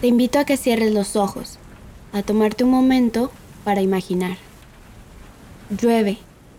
Te 0.00 0.06
invito 0.06 0.38
a 0.38 0.46
que 0.46 0.56
cierres 0.56 0.94
los 0.94 1.14
ojos, 1.14 1.58
a 2.14 2.22
tomarte 2.22 2.64
un 2.64 2.70
momento 2.70 3.30
para 3.64 3.82
imaginar. 3.82 4.38
Llueve. 5.68 6.16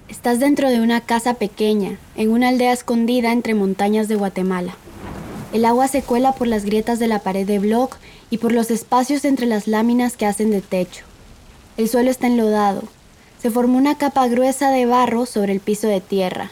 Estás 0.09 0.39
dentro 0.39 0.69
de 0.69 0.79
una 0.79 1.01
casa 1.01 1.33
pequeña, 1.33 1.97
en 2.15 2.29
una 2.29 2.49
aldea 2.49 2.71
escondida 2.71 3.31
entre 3.31 3.55
montañas 3.55 4.07
de 4.07 4.15
Guatemala. 4.15 4.75
El 5.53 5.65
agua 5.65 5.87
se 5.87 6.03
cuela 6.03 6.33
por 6.33 6.45
las 6.45 6.65
grietas 6.65 6.99
de 6.99 7.07
la 7.07 7.17
pared 7.17 7.47
de 7.47 7.57
bloc 7.57 7.97
y 8.29 8.37
por 8.37 8.51
los 8.51 8.69
espacios 8.69 9.25
entre 9.25 9.47
las 9.47 9.67
láminas 9.67 10.17
que 10.17 10.27
hacen 10.27 10.51
de 10.51 10.61
techo. 10.61 11.03
El 11.77 11.89
suelo 11.89 12.11
está 12.11 12.27
enlodado. 12.27 12.83
Se 13.41 13.49
formó 13.49 13.79
una 13.79 13.97
capa 13.97 14.27
gruesa 14.27 14.69
de 14.69 14.85
barro 14.85 15.25
sobre 15.25 15.51
el 15.51 15.61
piso 15.61 15.87
de 15.87 15.99
tierra. 15.99 16.51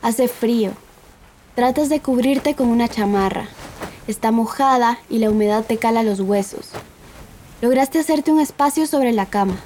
Hace 0.00 0.28
frío. 0.28 0.70
Tratas 1.54 1.90
de 1.90 2.00
cubrirte 2.00 2.54
con 2.54 2.68
una 2.68 2.88
chamarra. 2.88 3.48
Está 4.06 4.30
mojada 4.30 4.98
y 5.10 5.18
la 5.18 5.30
humedad 5.30 5.64
te 5.64 5.78
cala 5.78 6.04
los 6.04 6.20
huesos. 6.20 6.70
Lograste 7.60 7.98
hacerte 7.98 8.30
un 8.30 8.38
espacio 8.38 8.86
sobre 8.86 9.12
la 9.12 9.26
cama, 9.26 9.56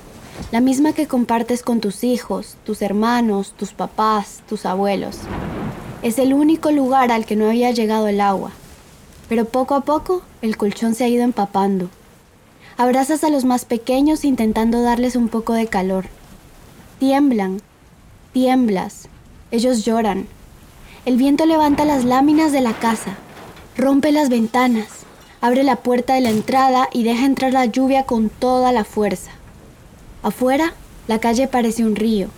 la 0.50 0.60
misma 0.60 0.94
que 0.94 1.06
compartes 1.06 1.62
con 1.62 1.80
tus 1.80 2.04
hijos, 2.04 2.56
tus 2.64 2.80
hermanos, 2.80 3.52
tus 3.56 3.72
papás, 3.72 4.40
tus 4.48 4.64
abuelos. 4.64 5.18
Es 6.02 6.18
el 6.18 6.32
único 6.32 6.70
lugar 6.70 7.12
al 7.12 7.26
que 7.26 7.36
no 7.36 7.46
había 7.46 7.70
llegado 7.72 8.08
el 8.08 8.20
agua, 8.20 8.52
pero 9.28 9.44
poco 9.44 9.74
a 9.74 9.82
poco 9.82 10.22
el 10.40 10.56
colchón 10.56 10.94
se 10.94 11.04
ha 11.04 11.08
ido 11.08 11.22
empapando. 11.22 11.90
Abrazas 12.78 13.24
a 13.24 13.28
los 13.28 13.44
más 13.44 13.66
pequeños 13.66 14.24
intentando 14.24 14.80
darles 14.80 15.16
un 15.16 15.28
poco 15.28 15.52
de 15.52 15.66
calor. 15.66 16.06
Tiemblan, 16.98 17.60
tiemblas, 18.32 19.08
ellos 19.50 19.84
lloran. 19.84 20.26
El 21.04 21.18
viento 21.18 21.44
levanta 21.44 21.84
las 21.84 22.04
láminas 22.04 22.52
de 22.52 22.62
la 22.62 22.72
casa, 22.72 23.18
Rompe 23.80 24.12
las 24.12 24.28
ventanas, 24.28 24.88
abre 25.40 25.62
la 25.62 25.76
puerta 25.76 26.12
de 26.12 26.20
la 26.20 26.28
entrada 26.28 26.90
y 26.92 27.02
deja 27.02 27.24
entrar 27.24 27.54
la 27.54 27.64
lluvia 27.64 28.04
con 28.04 28.28
toda 28.28 28.72
la 28.72 28.84
fuerza. 28.84 29.30
Afuera, 30.22 30.74
la 31.08 31.18
calle 31.18 31.48
parece 31.48 31.82
un 31.82 31.96
río, 31.96 32.28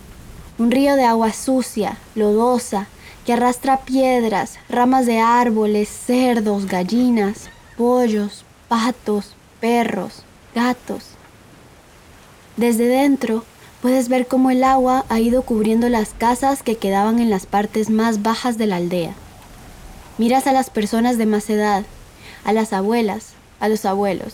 un 0.57 0.71
río 0.71 0.95
de 0.95 1.03
agua 1.03 1.33
sucia, 1.33 1.97
lodosa, 2.15 2.87
que 3.25 3.33
arrastra 3.33 3.81
piedras, 3.81 4.53
ramas 4.69 5.05
de 5.05 5.19
árboles, 5.19 5.89
cerdos, 5.89 6.65
gallinas, 6.67 7.49
pollos, 7.75 8.45
patos, 8.69 9.35
perros, 9.59 10.23
gatos. 10.55 11.07
Desde 12.55 12.85
dentro 12.85 13.43
puedes 13.81 14.07
ver 14.07 14.27
cómo 14.27 14.49
el 14.49 14.63
agua 14.63 15.03
ha 15.09 15.19
ido 15.19 15.41
cubriendo 15.41 15.89
las 15.89 16.11
casas 16.11 16.63
que 16.63 16.77
quedaban 16.77 17.19
en 17.19 17.29
las 17.29 17.47
partes 17.47 17.89
más 17.89 18.23
bajas 18.23 18.57
de 18.57 18.67
la 18.67 18.77
aldea. 18.77 19.13
Miras 20.19 20.45
a 20.45 20.53
las 20.53 20.69
personas 20.69 21.17
de 21.17 21.25
más 21.25 21.49
edad, 21.49 21.83
a 22.43 22.53
las 22.53 22.71
abuelas, 22.71 23.33
a 23.59 23.67
los 23.67 23.83
abuelos. 23.83 24.33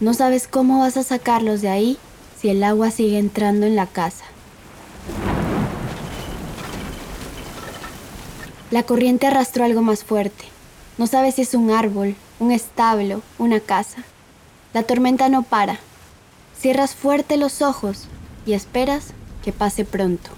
No 0.00 0.14
sabes 0.14 0.48
cómo 0.48 0.80
vas 0.80 0.96
a 0.96 1.02
sacarlos 1.02 1.60
de 1.60 1.68
ahí 1.68 1.98
si 2.40 2.48
el 2.48 2.64
agua 2.64 2.90
sigue 2.90 3.18
entrando 3.18 3.66
en 3.66 3.76
la 3.76 3.86
casa. 3.86 4.24
La 8.70 8.82
corriente 8.82 9.26
arrastró 9.26 9.64
algo 9.64 9.82
más 9.82 10.04
fuerte. 10.04 10.46
No 10.96 11.06
sabes 11.06 11.34
si 11.34 11.42
es 11.42 11.52
un 11.52 11.70
árbol, 11.70 12.16
un 12.40 12.50
establo, 12.50 13.20
una 13.38 13.60
casa. 13.60 14.04
La 14.72 14.84
tormenta 14.84 15.28
no 15.28 15.42
para. 15.42 15.78
Cierras 16.58 16.94
fuerte 16.94 17.36
los 17.36 17.60
ojos 17.60 18.06
y 18.46 18.54
esperas 18.54 19.08
que 19.44 19.52
pase 19.52 19.84
pronto. 19.84 20.30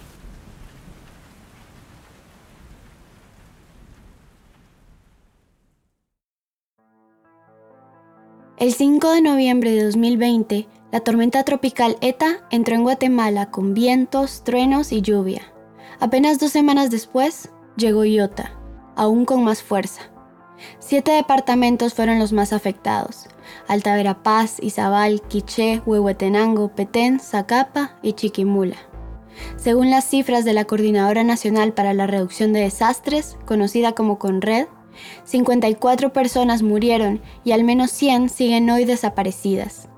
El 8.59 8.72
5 8.72 9.11
de 9.11 9.21
noviembre 9.21 9.71
de 9.72 9.84
2020, 9.84 10.67
la 10.91 11.00
tormenta 11.00 11.44
tropical 11.44 11.99
ETA 12.00 12.39
entró 12.50 12.75
en 12.75 12.84
Guatemala 12.84 13.50
con 13.50 13.75
vientos, 13.75 14.44
truenos 14.44 14.93
y 14.93 15.03
lluvia. 15.03 15.43
Apenas 16.00 16.39
dos 16.39 16.53
semanas 16.53 16.91
después, 16.91 17.50
llegó 17.77 18.06
Iota, 18.06 18.53
aún 18.95 19.27
con 19.27 19.45
más 19.45 19.62
fuerza. 19.62 20.11
Siete 20.78 21.12
departamentos 21.12 21.93
fueron 21.93 22.19
los 22.19 22.33
más 22.33 22.55
afectados. 22.55 23.28
Alta 23.69 23.95
Verapaz, 23.95 24.56
Izabal, 24.62 25.21
Quiché, 25.28 25.83
Huehuetenango, 25.84 26.69
Petén, 26.69 27.21
Zacapa 27.21 27.99
y 28.00 28.15
Chiquimula. 28.15 28.78
Según 29.56 29.91
las 29.91 30.06
cifras 30.06 30.47
de 30.47 30.55
la 30.55 30.65
Coordinadora 30.65 31.25
Nacional 31.25 31.75
para 31.75 31.93
la 31.93 32.06
Reducción 32.06 32.55
de 32.55 32.61
Desastres, 32.61 33.37
conocida 33.45 33.93
como 33.93 34.19
CONRED, 34.19 34.66
54 35.25 36.12
personas 36.12 36.62
murieron 36.62 37.21
y 37.45 37.53
al 37.53 37.65
menos 37.65 37.91
100 37.91 38.29
siguen 38.29 38.71
hoy 38.71 38.84
desaparecidas. 38.84 39.89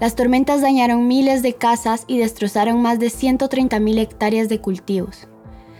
Las 0.00 0.14
tormentas 0.14 0.62
dañaron 0.62 1.08
miles 1.08 1.42
de 1.42 1.54
casas 1.54 2.04
y 2.06 2.18
destrozaron 2.18 2.80
más 2.80 2.98
de 2.98 3.08
130.000 3.08 3.98
hectáreas 3.98 4.48
de 4.48 4.60
cultivos, 4.60 5.28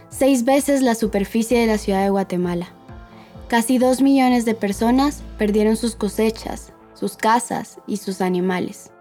seis 0.09 0.43
veces 0.43 0.81
la 0.81 0.95
superficie 0.95 1.59
de 1.59 1.67
la 1.67 1.77
ciudad 1.77 2.03
de 2.03 2.09
Guatemala. 2.09 2.67
Casi 3.47 3.77
2 3.77 4.01
millones 4.01 4.45
de 4.45 4.53
personas 4.53 5.23
perdieron 5.37 5.75
sus 5.75 5.95
cosechas, 5.95 6.71
sus 6.93 7.17
casas 7.17 7.79
y 7.87 7.97
sus 7.97 8.21
animales. 8.21 8.91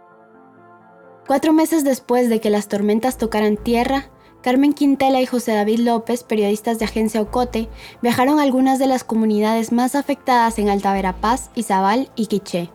Cuatro 1.27 1.53
meses 1.53 1.85
después 1.85 2.29
de 2.29 2.41
que 2.41 2.51
las 2.51 2.67
tormentas 2.67 3.19
tocaran 3.19 3.57
tierra, 3.57 4.11
Carmen 4.43 4.73
Quintela 4.73 5.21
y 5.21 5.27
José 5.27 5.53
David 5.53 5.81
López, 5.81 6.23
periodistas 6.25 6.79
de 6.79 6.87
Agencia 6.87 7.21
Ocote, 7.21 7.69
viajaron 8.01 8.39
a 8.39 8.43
algunas 8.43 8.79
de 8.79 8.87
las 8.87 9.05
comunidades 9.05 9.71
más 9.71 9.95
afectadas 9.95 10.59
en 10.59 10.71
Alta 10.71 10.95
Verapaz, 10.95 11.51
Izabal 11.55 12.11
y 12.17 12.27
Quiché. 12.27 12.71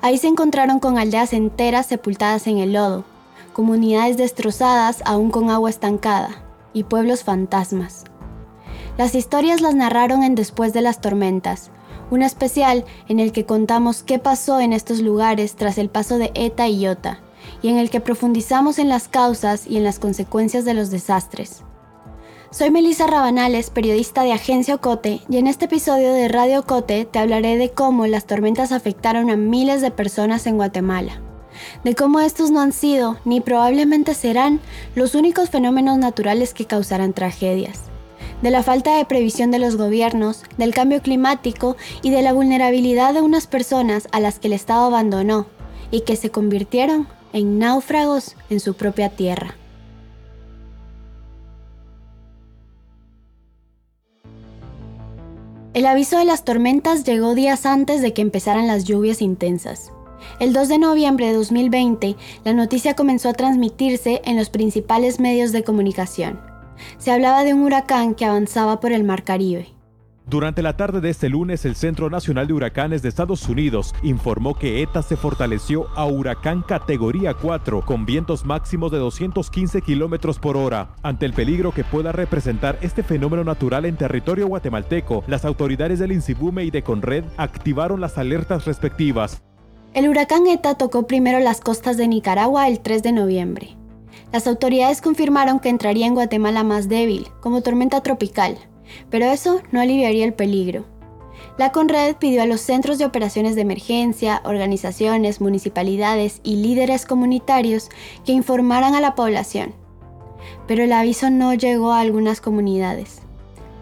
Ahí 0.00 0.16
se 0.16 0.28
encontraron 0.28 0.80
con 0.80 0.98
aldeas 0.98 1.34
enteras 1.34 1.86
sepultadas 1.86 2.46
en 2.46 2.58
el 2.58 2.72
lodo, 2.72 3.04
comunidades 3.52 4.16
destrozadas 4.16 5.02
aún 5.04 5.30
con 5.30 5.50
agua 5.50 5.68
estancada 5.68 6.42
y 6.72 6.84
pueblos 6.84 7.22
fantasmas. 7.22 8.04
Las 8.96 9.14
historias 9.14 9.60
las 9.60 9.74
narraron 9.74 10.22
en 10.22 10.34
Después 10.34 10.72
de 10.72 10.80
las 10.80 11.00
Tormentas, 11.00 11.70
un 12.10 12.22
especial 12.22 12.84
en 13.08 13.20
el 13.20 13.32
que 13.32 13.44
contamos 13.44 14.02
qué 14.02 14.18
pasó 14.18 14.60
en 14.60 14.72
estos 14.72 15.00
lugares 15.00 15.56
tras 15.56 15.76
el 15.76 15.90
paso 15.90 16.16
de 16.16 16.30
ETA 16.34 16.68
y 16.68 16.80
IOTA, 16.80 17.20
y 17.64 17.70
en 17.70 17.78
el 17.78 17.88
que 17.88 18.00
profundizamos 18.00 18.78
en 18.78 18.90
las 18.90 19.08
causas 19.08 19.66
y 19.66 19.78
en 19.78 19.84
las 19.84 19.98
consecuencias 19.98 20.66
de 20.66 20.74
los 20.74 20.90
desastres. 20.90 21.62
Soy 22.50 22.70
Melissa 22.70 23.06
Rabanales, 23.06 23.70
periodista 23.70 24.22
de 24.22 24.34
Agencia 24.34 24.74
Ocote, 24.74 25.22
y 25.30 25.38
en 25.38 25.46
este 25.46 25.64
episodio 25.64 26.12
de 26.12 26.28
Radio 26.28 26.60
Ocote 26.60 27.06
te 27.06 27.18
hablaré 27.18 27.56
de 27.56 27.70
cómo 27.70 28.06
las 28.06 28.26
tormentas 28.26 28.70
afectaron 28.70 29.30
a 29.30 29.36
miles 29.36 29.80
de 29.80 29.90
personas 29.90 30.46
en 30.46 30.56
Guatemala, 30.56 31.22
de 31.84 31.94
cómo 31.94 32.20
estos 32.20 32.50
no 32.50 32.60
han 32.60 32.72
sido, 32.72 33.16
ni 33.24 33.40
probablemente 33.40 34.12
serán, 34.12 34.60
los 34.94 35.14
únicos 35.14 35.48
fenómenos 35.48 35.96
naturales 35.96 36.52
que 36.52 36.66
causarán 36.66 37.14
tragedias, 37.14 37.80
de 38.42 38.50
la 38.50 38.62
falta 38.62 38.98
de 38.98 39.06
previsión 39.06 39.50
de 39.50 39.58
los 39.58 39.78
gobiernos, 39.78 40.42
del 40.58 40.74
cambio 40.74 41.00
climático 41.00 41.78
y 42.02 42.10
de 42.10 42.20
la 42.20 42.34
vulnerabilidad 42.34 43.14
de 43.14 43.22
unas 43.22 43.46
personas 43.46 44.06
a 44.12 44.20
las 44.20 44.38
que 44.38 44.48
el 44.48 44.52
Estado 44.52 44.84
abandonó 44.84 45.46
y 45.90 46.02
que 46.02 46.16
se 46.16 46.30
convirtieron 46.30 47.08
en 47.34 47.58
náufragos 47.58 48.36
en 48.48 48.60
su 48.60 48.74
propia 48.74 49.10
tierra. 49.10 49.56
El 55.74 55.86
aviso 55.86 56.16
de 56.16 56.24
las 56.24 56.44
tormentas 56.44 57.02
llegó 57.04 57.34
días 57.34 57.66
antes 57.66 58.00
de 58.00 58.14
que 58.14 58.22
empezaran 58.22 58.68
las 58.68 58.84
lluvias 58.84 59.20
intensas. 59.20 59.90
El 60.38 60.52
2 60.52 60.68
de 60.68 60.78
noviembre 60.78 61.26
de 61.26 61.34
2020, 61.34 62.14
la 62.44 62.52
noticia 62.52 62.94
comenzó 62.94 63.28
a 63.30 63.34
transmitirse 63.34 64.22
en 64.24 64.36
los 64.36 64.48
principales 64.50 65.18
medios 65.18 65.50
de 65.50 65.64
comunicación. 65.64 66.40
Se 66.98 67.10
hablaba 67.10 67.42
de 67.42 67.54
un 67.54 67.62
huracán 67.62 68.14
que 68.14 68.24
avanzaba 68.24 68.78
por 68.78 68.92
el 68.92 69.02
Mar 69.02 69.24
Caribe. 69.24 69.73
Durante 70.26 70.62
la 70.62 70.74
tarde 70.74 71.02
de 71.02 71.10
este 71.10 71.28
lunes, 71.28 71.66
el 71.66 71.76
Centro 71.76 72.08
Nacional 72.08 72.46
de 72.46 72.54
Huracanes 72.54 73.02
de 73.02 73.10
Estados 73.10 73.46
Unidos 73.46 73.94
informó 74.02 74.54
que 74.54 74.80
ETA 74.80 75.02
se 75.02 75.18
fortaleció 75.18 75.86
a 75.94 76.06
huracán 76.06 76.62
categoría 76.62 77.34
4 77.34 77.84
con 77.84 78.06
vientos 78.06 78.46
máximos 78.46 78.90
de 78.90 78.96
215 78.98 79.82
kilómetros 79.82 80.38
por 80.38 80.56
hora. 80.56 80.96
Ante 81.02 81.26
el 81.26 81.34
peligro 81.34 81.72
que 81.72 81.84
pueda 81.84 82.10
representar 82.10 82.78
este 82.80 83.02
fenómeno 83.02 83.44
natural 83.44 83.84
en 83.84 83.98
territorio 83.98 84.46
guatemalteco, 84.48 85.24
las 85.26 85.44
autoridades 85.44 85.98
del 85.98 86.12
INSIBUME 86.12 86.64
y 86.64 86.70
de 86.70 86.82
CONRED 86.82 87.24
activaron 87.36 88.00
las 88.00 88.16
alertas 88.16 88.64
respectivas. 88.64 89.42
El 89.92 90.08
huracán 90.08 90.46
ETA 90.46 90.74
tocó 90.76 91.06
primero 91.06 91.38
las 91.38 91.60
costas 91.60 91.98
de 91.98 92.08
Nicaragua 92.08 92.66
el 92.66 92.80
3 92.80 93.02
de 93.02 93.12
noviembre. 93.12 93.76
Las 94.32 94.46
autoridades 94.46 95.02
confirmaron 95.02 95.60
que 95.60 95.68
entraría 95.68 96.06
en 96.06 96.14
Guatemala 96.14 96.64
más 96.64 96.88
débil, 96.88 97.28
como 97.40 97.60
tormenta 97.60 98.00
tropical, 98.00 98.56
pero 99.10 99.26
eso 99.26 99.60
no 99.72 99.80
aliviaría 99.80 100.24
el 100.24 100.34
peligro. 100.34 100.84
La 101.56 101.70
Conred 101.70 102.16
pidió 102.16 102.42
a 102.42 102.46
los 102.46 102.60
centros 102.60 102.98
de 102.98 103.04
operaciones 103.04 103.54
de 103.54 103.60
emergencia, 103.60 104.42
organizaciones, 104.44 105.40
municipalidades 105.40 106.40
y 106.42 106.56
líderes 106.56 107.06
comunitarios 107.06 107.90
que 108.24 108.32
informaran 108.32 108.94
a 108.94 109.00
la 109.00 109.14
población. 109.14 109.74
Pero 110.66 110.82
el 110.82 110.92
aviso 110.92 111.30
no 111.30 111.54
llegó 111.54 111.92
a 111.92 112.00
algunas 112.00 112.40
comunidades 112.40 113.20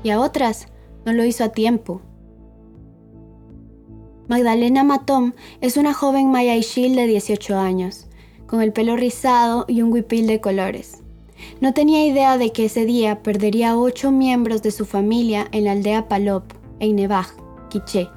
y 0.02 0.10
a 0.10 0.20
otras 0.20 0.68
no 1.04 1.12
lo 1.12 1.24
hizo 1.24 1.44
a 1.44 1.48
tiempo. 1.50 2.02
Magdalena 4.28 4.84
Matón 4.84 5.34
es 5.60 5.76
una 5.76 5.94
joven 5.94 6.30
maya 6.30 6.54
de 6.54 7.06
18 7.06 7.58
años, 7.58 8.06
con 8.46 8.62
el 8.62 8.72
pelo 8.72 8.96
rizado 8.96 9.64
y 9.66 9.82
un 9.82 9.92
huipil 9.92 10.26
de 10.26 10.40
colores. 10.40 11.01
No 11.60 11.74
tenía 11.74 12.04
idea 12.04 12.38
de 12.38 12.52
que 12.52 12.66
ese 12.66 12.84
día 12.84 13.22
perdería 13.22 13.76
ocho 13.76 14.10
miembros 14.10 14.62
de 14.62 14.70
su 14.70 14.84
familia 14.84 15.48
en 15.52 15.64
la 15.64 15.72
aldea 15.72 16.08
Palop, 16.08 16.44
en 16.80 16.96
Nevaj, 16.96 17.28
Quiché. 17.70 18.08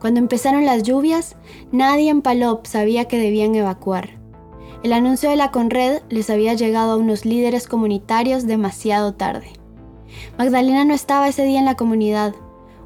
Cuando 0.00 0.20
empezaron 0.20 0.64
las 0.64 0.82
lluvias, 0.82 1.36
nadie 1.72 2.10
en 2.10 2.22
Palop 2.22 2.66
sabía 2.66 3.06
que 3.06 3.18
debían 3.18 3.54
evacuar. 3.54 4.18
El 4.82 4.92
anuncio 4.92 5.30
de 5.30 5.36
la 5.36 5.50
Conred 5.50 6.02
les 6.10 6.30
había 6.30 6.54
llegado 6.54 6.92
a 6.92 6.96
unos 6.96 7.24
líderes 7.24 7.66
comunitarios 7.66 8.46
demasiado 8.46 9.14
tarde. 9.14 9.48
Magdalena 10.38 10.84
no 10.84 10.94
estaba 10.94 11.28
ese 11.28 11.44
día 11.44 11.58
en 11.58 11.64
la 11.64 11.76
comunidad. 11.76 12.34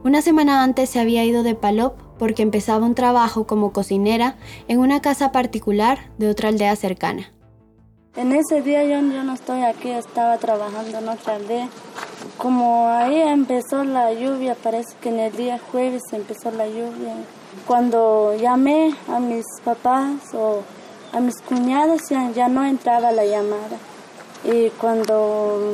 Una 0.04 0.22
semana 0.22 0.62
antes 0.62 0.88
se 0.88 1.00
había 1.00 1.24
ido 1.24 1.42
de 1.42 1.54
Palop 1.54 1.98
porque 2.18 2.42
empezaba 2.42 2.86
un 2.86 2.94
trabajo 2.94 3.46
como 3.46 3.72
cocinera 3.72 4.36
en 4.68 4.78
una 4.78 5.00
casa 5.00 5.32
particular 5.32 6.10
de 6.18 6.28
otra 6.28 6.48
aldea 6.48 6.76
cercana. 6.76 7.32
En 8.16 8.32
ese 8.32 8.60
día 8.60 8.82
yo, 8.82 9.00
no 9.00 9.32
estoy 9.32 9.62
aquí, 9.62 9.88
estaba 9.88 10.36
trabajando 10.38 10.98
en 10.98 11.08
otra. 11.08 11.38
Como 12.38 12.88
ahí 12.88 13.20
empezó 13.20 13.84
la 13.84 14.12
lluvia, 14.12 14.56
parece 14.56 14.96
que 15.00 15.10
en 15.10 15.20
el 15.20 15.36
día 15.36 15.60
jueves 15.70 16.02
empezó 16.10 16.50
la 16.50 16.66
lluvia. 16.66 17.14
Cuando 17.68 18.34
llamé 18.34 18.96
a 19.06 19.20
mis 19.20 19.44
papás 19.64 20.34
o 20.34 20.62
a 21.12 21.20
mis 21.20 21.40
cuñados 21.40 22.00
ya, 22.10 22.28
ya 22.32 22.48
no 22.48 22.64
entraba 22.64 23.12
la 23.12 23.24
llamada. 23.24 23.78
Y 24.42 24.70
cuando 24.70 25.70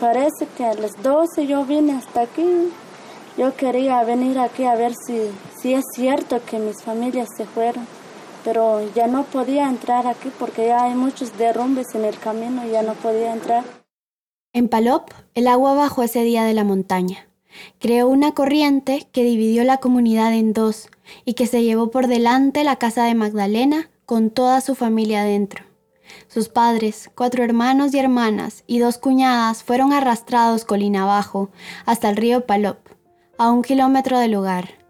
parece 0.00 0.46
que 0.56 0.64
a 0.64 0.72
las 0.72 0.92
12 1.02 1.46
yo 1.46 1.66
vine 1.66 1.98
hasta 1.98 2.22
aquí, 2.22 2.72
yo 3.36 3.54
quería 3.56 4.02
venir 4.04 4.38
aquí 4.38 4.64
a 4.64 4.74
ver 4.74 4.94
si, 5.06 5.30
si 5.60 5.74
es 5.74 5.84
cierto 5.94 6.40
que 6.46 6.58
mis 6.58 6.82
familias 6.82 7.28
se 7.36 7.44
fueron 7.44 7.86
pero 8.44 8.80
ya 8.94 9.06
no 9.06 9.24
podía 9.24 9.68
entrar 9.68 10.06
aquí 10.06 10.30
porque 10.38 10.66
ya 10.66 10.84
hay 10.84 10.94
muchos 10.94 11.36
derrumbes 11.38 11.94
en 11.94 12.04
el 12.04 12.18
camino 12.18 12.66
y 12.66 12.70
ya 12.70 12.82
no 12.82 12.94
podía 12.94 13.32
entrar. 13.32 13.64
En 14.52 14.68
Palop, 14.68 15.10
el 15.34 15.48
agua 15.48 15.74
bajó 15.74 16.02
ese 16.02 16.22
día 16.22 16.44
de 16.44 16.54
la 16.54 16.62
montaña. 16.62 17.26
Creó 17.80 18.08
una 18.08 18.32
corriente 18.32 19.08
que 19.12 19.24
dividió 19.24 19.64
la 19.64 19.78
comunidad 19.78 20.32
en 20.34 20.52
dos 20.52 20.88
y 21.24 21.34
que 21.34 21.46
se 21.46 21.62
llevó 21.62 21.90
por 21.90 22.06
delante 22.06 22.64
la 22.64 22.76
casa 22.76 23.04
de 23.04 23.14
Magdalena 23.14 23.90
con 24.06 24.30
toda 24.30 24.60
su 24.60 24.74
familia 24.74 25.24
dentro. 25.24 25.64
Sus 26.28 26.48
padres, 26.48 27.10
cuatro 27.14 27.42
hermanos 27.42 27.94
y 27.94 27.98
hermanas 27.98 28.64
y 28.66 28.78
dos 28.78 28.98
cuñadas 28.98 29.64
fueron 29.64 29.92
arrastrados 29.92 30.64
colina 30.64 31.02
abajo 31.02 31.50
hasta 31.86 32.10
el 32.10 32.16
río 32.16 32.46
Palop, 32.46 32.78
a 33.38 33.50
un 33.50 33.62
kilómetro 33.62 34.18
del 34.18 34.32
lugar. 34.32 34.83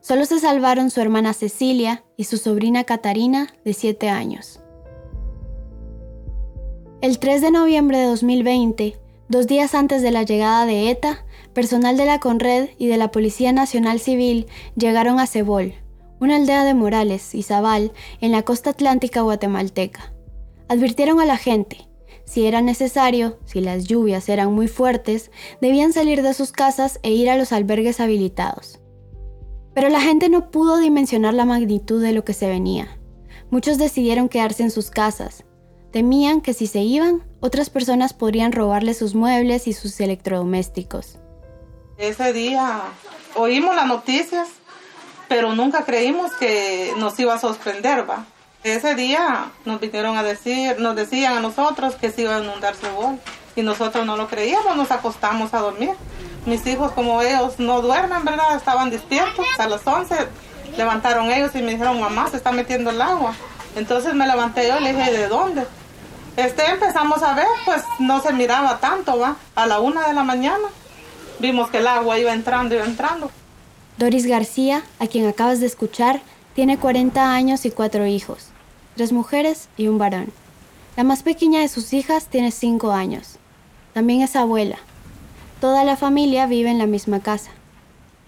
Solo 0.00 0.24
se 0.24 0.40
salvaron 0.40 0.90
su 0.90 1.00
hermana 1.00 1.34
Cecilia 1.34 2.04
y 2.16 2.24
su 2.24 2.38
sobrina 2.38 2.84
Catarina, 2.84 3.54
de 3.64 3.74
7 3.74 4.08
años. 4.08 4.60
El 7.02 7.18
3 7.18 7.42
de 7.42 7.50
noviembre 7.50 7.98
de 7.98 8.06
2020, 8.06 8.98
dos 9.28 9.46
días 9.46 9.74
antes 9.74 10.00
de 10.00 10.10
la 10.10 10.22
llegada 10.22 10.64
de 10.64 10.90
ETA, 10.90 11.26
personal 11.52 11.98
de 11.98 12.06
la 12.06 12.18
Conred 12.18 12.70
y 12.78 12.86
de 12.86 12.96
la 12.96 13.10
Policía 13.10 13.52
Nacional 13.52 14.00
Civil 14.00 14.46
llegaron 14.74 15.20
a 15.20 15.26
Cebol, 15.26 15.74
una 16.18 16.36
aldea 16.36 16.64
de 16.64 16.74
Morales 16.74 17.34
y 17.34 17.42
Zabal 17.42 17.92
en 18.22 18.32
la 18.32 18.42
costa 18.42 18.70
atlántica 18.70 19.20
guatemalteca. 19.20 20.14
Advirtieron 20.68 21.20
a 21.20 21.26
la 21.26 21.36
gente, 21.36 21.88
si 22.24 22.46
era 22.46 22.62
necesario, 22.62 23.38
si 23.44 23.60
las 23.60 23.84
lluvias 23.84 24.28
eran 24.30 24.54
muy 24.54 24.68
fuertes, 24.68 25.30
debían 25.60 25.92
salir 25.92 26.22
de 26.22 26.32
sus 26.32 26.52
casas 26.52 27.00
e 27.02 27.10
ir 27.10 27.28
a 27.28 27.36
los 27.36 27.52
albergues 27.52 28.00
habilitados. 28.00 28.80
Pero 29.74 29.88
la 29.88 30.00
gente 30.00 30.28
no 30.28 30.50
pudo 30.50 30.78
dimensionar 30.78 31.34
la 31.34 31.44
magnitud 31.44 32.02
de 32.02 32.12
lo 32.12 32.24
que 32.24 32.34
se 32.34 32.48
venía. 32.48 32.98
Muchos 33.50 33.78
decidieron 33.78 34.28
quedarse 34.28 34.62
en 34.62 34.70
sus 34.70 34.90
casas. 34.90 35.44
Temían 35.92 36.40
que 36.40 36.54
si 36.54 36.66
se 36.66 36.80
iban, 36.80 37.24
otras 37.40 37.70
personas 37.70 38.12
podrían 38.12 38.52
robarles 38.52 38.98
sus 38.98 39.14
muebles 39.14 39.66
y 39.66 39.72
sus 39.72 39.98
electrodomésticos. 40.00 41.18
Ese 41.98 42.32
día 42.32 42.82
oímos 43.34 43.74
las 43.74 43.86
noticias, 43.86 44.48
pero 45.28 45.54
nunca 45.54 45.84
creímos 45.84 46.32
que 46.32 46.92
nos 46.96 47.18
iba 47.18 47.34
a 47.34 47.38
sorprender, 47.38 48.08
¿va? 48.08 48.26
Ese 48.62 48.94
día 48.94 49.50
nos 49.64 49.80
vinieron 49.80 50.16
a 50.16 50.22
decir, 50.22 50.78
nos 50.78 50.94
decían 50.94 51.36
a 51.36 51.40
nosotros 51.40 51.94
que 51.96 52.10
se 52.10 52.22
iba 52.22 52.36
a 52.36 52.40
inundar 52.40 52.74
Cebol 52.76 53.18
y 53.56 53.62
nosotros 53.62 54.06
no 54.06 54.16
lo 54.16 54.28
creíamos, 54.28 54.76
nos 54.76 54.90
acostamos 54.90 55.52
a 55.54 55.60
dormir. 55.60 55.92
Mis 56.46 56.66
hijos, 56.66 56.92
como 56.92 57.20
ellos 57.22 57.58
no 57.58 57.82
duermen, 57.82 58.24
¿verdad? 58.24 58.56
Estaban 58.56 58.90
despiertos. 58.90 59.46
A 59.58 59.68
las 59.68 59.86
11 59.86 60.14
levantaron 60.76 61.30
ellos 61.30 61.50
y 61.54 61.62
me 61.62 61.72
dijeron, 61.72 62.00
mamá, 62.00 62.28
se 62.28 62.36
está 62.36 62.52
metiendo 62.52 62.90
el 62.90 63.00
agua. 63.00 63.34
Entonces 63.76 64.14
me 64.14 64.26
levanté 64.26 64.68
yo 64.68 64.78
y 64.78 64.84
le 64.84 64.92
dije, 64.94 65.12
¿de 65.12 65.28
dónde? 65.28 65.66
Este, 66.36 66.64
empezamos 66.70 67.22
a 67.22 67.34
ver, 67.34 67.46
pues 67.64 67.82
no 67.98 68.20
se 68.20 68.32
miraba 68.32 68.78
tanto, 68.78 69.18
¿va? 69.18 69.36
A 69.54 69.66
la 69.66 69.80
una 69.80 70.08
de 70.08 70.14
la 70.14 70.24
mañana 70.24 70.68
vimos 71.38 71.70
que 71.70 71.78
el 71.78 71.86
agua 71.86 72.18
iba 72.18 72.32
entrando, 72.32 72.74
iba 72.74 72.84
entrando. 72.84 73.30
Doris 73.98 74.26
García, 74.26 74.82
a 74.98 75.06
quien 75.06 75.26
acabas 75.26 75.60
de 75.60 75.66
escuchar, 75.66 76.20
tiene 76.54 76.78
40 76.78 77.32
años 77.32 77.64
y 77.66 77.70
cuatro 77.70 78.06
hijos, 78.06 78.46
tres 78.96 79.12
mujeres 79.12 79.68
y 79.76 79.88
un 79.88 79.98
varón. 79.98 80.32
La 80.96 81.04
más 81.04 81.22
pequeña 81.22 81.60
de 81.60 81.68
sus 81.68 81.92
hijas 81.92 82.26
tiene 82.26 82.50
5 82.50 82.92
años. 82.92 83.38
También 83.92 84.22
es 84.22 84.36
abuela. 84.36 84.78
Toda 85.60 85.84
la 85.84 85.96
familia 85.96 86.46
vive 86.46 86.70
en 86.70 86.78
la 86.78 86.86
misma 86.86 87.20
casa. 87.20 87.50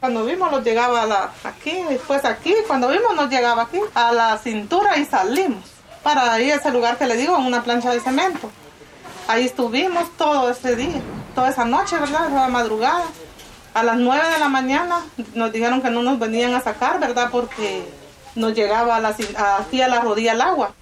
Cuando 0.00 0.24
vimos 0.24 0.50
nos 0.50 0.64
llegaba 0.64 1.06
la, 1.06 1.32
aquí, 1.44 1.72
después 1.88 2.24
aquí, 2.24 2.54
cuando 2.66 2.88
vimos 2.88 3.14
nos 3.14 3.30
llegaba 3.30 3.62
aquí, 3.62 3.78
a 3.94 4.12
la 4.12 4.36
cintura 4.38 4.98
y 4.98 5.04
salimos 5.04 5.62
para 6.02 6.40
ir 6.40 6.52
a 6.52 6.56
ese 6.56 6.70
lugar 6.72 6.98
que 6.98 7.06
le 7.06 7.16
digo, 7.16 7.38
en 7.38 7.46
una 7.46 7.62
plancha 7.62 7.92
de 7.92 8.00
cemento. 8.00 8.50
Ahí 9.28 9.46
estuvimos 9.46 10.10
todo 10.16 10.50
ese 10.50 10.74
día, 10.74 11.00
toda 11.34 11.50
esa 11.50 11.64
noche, 11.64 11.96
¿verdad? 11.98 12.26
Esa 12.28 12.48
madrugada. 12.48 13.04
A 13.74 13.82
las 13.82 13.96
9 13.96 14.22
de 14.32 14.38
la 14.38 14.48
mañana 14.48 15.00
nos 15.34 15.52
dijeron 15.52 15.80
que 15.80 15.90
no 15.90 16.02
nos 16.02 16.18
venían 16.18 16.52
a 16.54 16.60
sacar, 16.60 16.98
¿verdad? 17.00 17.28
Porque 17.30 17.84
nos 18.34 18.54
llegaba 18.54 18.96
a 18.96 19.00
la, 19.00 19.16
aquí 19.58 19.80
a 19.80 19.88
la 19.88 20.00
rodilla 20.00 20.32
el 20.32 20.40
agua. 20.40 20.74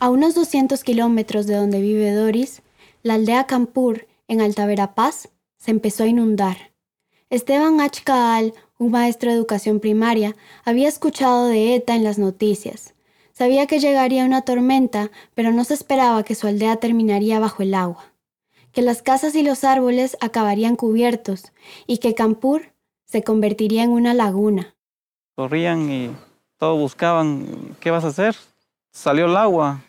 A 0.00 0.08
unos 0.08 0.34
200 0.34 0.82
kilómetros 0.82 1.46
de 1.46 1.54
donde 1.54 1.80
vive 1.80 2.12
Doris, 2.12 2.62
la 3.02 3.14
aldea 3.14 3.46
Campur, 3.46 4.06
en 4.28 4.40
Alta 4.40 4.66
Verapaz, 4.66 5.28
se 5.56 5.70
empezó 5.70 6.04
a 6.04 6.08
inundar. 6.08 6.72
Esteban 7.30 7.80
Achkaal, 7.80 8.54
un 8.78 8.90
maestro 8.90 9.30
de 9.30 9.36
educación 9.36 9.80
primaria, 9.80 10.36
había 10.64 10.88
escuchado 10.88 11.46
de 11.46 11.74
ETA 11.74 11.94
en 11.94 12.04
las 12.04 12.18
noticias. 12.18 12.94
Sabía 13.32 13.66
que 13.66 13.80
llegaría 13.80 14.24
una 14.24 14.42
tormenta, 14.42 15.10
pero 15.34 15.52
no 15.52 15.64
se 15.64 15.74
esperaba 15.74 16.22
que 16.22 16.34
su 16.34 16.46
aldea 16.46 16.76
terminaría 16.76 17.40
bajo 17.40 17.62
el 17.62 17.74
agua, 17.74 18.12
que 18.72 18.82
las 18.82 19.02
casas 19.02 19.34
y 19.34 19.42
los 19.42 19.64
árboles 19.64 20.16
acabarían 20.20 20.76
cubiertos 20.76 21.52
y 21.86 21.98
que 21.98 22.14
Campur 22.14 22.72
se 23.04 23.22
convertiría 23.22 23.82
en 23.82 23.90
una 23.90 24.14
laguna. 24.14 24.74
Corrían 25.34 25.90
y 25.90 26.10
todos 26.58 26.78
buscaban, 26.78 27.76
¿qué 27.80 27.90
vas 27.90 28.04
a 28.04 28.08
hacer? 28.08 28.36
Salió 28.92 29.24
el 29.24 29.36
agua, 29.36 29.82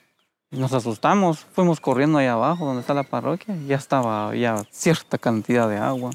nos 0.53 0.73
asustamos, 0.73 1.39
fuimos 1.53 1.79
corriendo 1.79 2.17
ahí 2.17 2.27
abajo 2.27 2.65
donde 2.65 2.81
está 2.81 2.93
la 2.93 3.03
parroquia, 3.03 3.55
ya 3.67 3.75
estaba 3.75 4.35
ya 4.35 4.63
cierta 4.71 5.17
cantidad 5.17 5.67
de 5.67 5.77
agua 5.77 6.11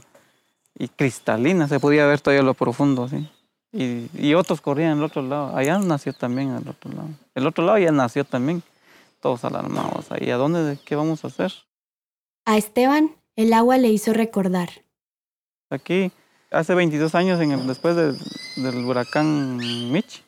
y 0.79 0.89
cristalina, 0.89 1.67
se 1.69 1.81
podía 1.81 2.07
ver 2.07 2.21
todavía 2.21 2.43
lo 2.43 2.55
profundo, 2.55 3.09
¿sí? 3.09 3.29
Y, 3.73 4.09
y 4.15 4.35
otros 4.35 4.61
corrían 4.61 4.99
al 4.99 5.05
otro 5.05 5.23
lado, 5.23 5.57
allá 5.57 5.79
nació 5.79 6.13
también 6.13 6.51
al 6.51 6.67
otro 6.69 6.91
lado. 6.93 7.09
El 7.35 7.47
otro 7.47 7.65
lado 7.65 7.79
ya 7.79 7.93
nació 7.93 8.25
también, 8.25 8.63
todos 9.21 9.45
alarmados 9.45 10.11
ahí, 10.11 10.31
¿a 10.31 10.37
dónde, 10.37 10.79
qué 10.85 10.97
vamos 10.97 11.25
a 11.25 11.29
hacer? 11.29 11.53
A 12.45 12.57
Esteban 12.57 13.11
el 13.37 13.53
agua 13.53 13.79
le 13.79 13.89
hizo 13.89 14.13
recordar. 14.13 14.69
Aquí, 15.71 16.11
hace 16.51 16.75
22 16.75 17.15
años, 17.15 17.41
en 17.41 17.67
después 17.67 17.95
del 17.95 18.85
huracán 18.85 19.59
Mitch, 19.93 20.25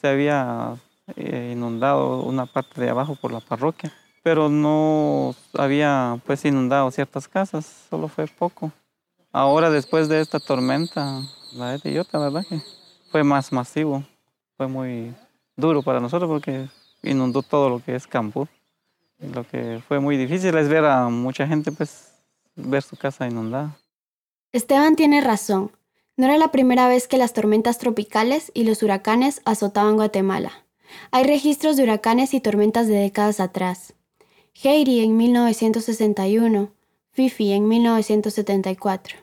se 0.00 0.08
había 0.08 0.76
eh, 1.16 1.50
inundado 1.52 2.22
una 2.22 2.46
parte 2.46 2.80
de 2.80 2.90
abajo 2.90 3.16
por 3.16 3.32
la 3.32 3.40
parroquia, 3.40 3.92
pero 4.22 4.48
no 4.48 5.34
había 5.54 6.20
pues 6.26 6.44
inundado 6.44 6.90
ciertas 6.90 7.28
casas, 7.28 7.66
solo 7.90 8.08
fue 8.08 8.26
poco. 8.26 8.72
Ahora 9.32 9.70
después 9.70 10.08
de 10.08 10.20
esta 10.20 10.38
tormenta, 10.38 11.22
la 11.54 11.78
de 11.78 11.92
Iota, 11.92 12.18
¿verdad? 12.18 12.44
Que 12.48 12.60
fue 13.10 13.24
más 13.24 13.52
masivo, 13.52 14.04
fue 14.56 14.68
muy 14.68 15.14
duro 15.56 15.82
para 15.82 16.00
nosotros 16.00 16.28
porque 16.28 16.68
inundó 17.02 17.42
todo 17.42 17.68
lo 17.68 17.82
que 17.82 17.94
es 17.94 18.06
Campur. 18.06 18.48
Lo 19.18 19.44
que 19.46 19.80
fue 19.86 20.00
muy 20.00 20.16
difícil 20.16 20.56
es 20.56 20.68
ver 20.68 20.84
a 20.84 21.08
mucha 21.08 21.46
gente 21.46 21.72
pues 21.72 22.12
ver 22.56 22.82
su 22.82 22.96
casa 22.96 23.26
inundada. 23.26 23.76
Esteban 24.52 24.96
tiene 24.96 25.20
razón. 25.20 25.72
No 26.16 26.26
era 26.26 26.36
la 26.36 26.52
primera 26.52 26.88
vez 26.88 27.08
que 27.08 27.16
las 27.16 27.32
tormentas 27.32 27.78
tropicales 27.78 28.50
y 28.54 28.64
los 28.64 28.82
huracanes 28.82 29.40
azotaban 29.44 29.96
Guatemala. 29.96 30.52
Hay 31.10 31.24
registros 31.24 31.76
de 31.76 31.84
huracanes 31.84 32.34
y 32.34 32.40
tormentas 32.40 32.86
de 32.88 32.94
décadas 32.94 33.40
atrás. 33.40 33.94
Heidi 34.62 35.00
en 35.00 35.16
1961, 35.16 36.72
Fifi 37.10 37.52
en 37.52 37.68
1974. 37.68 39.18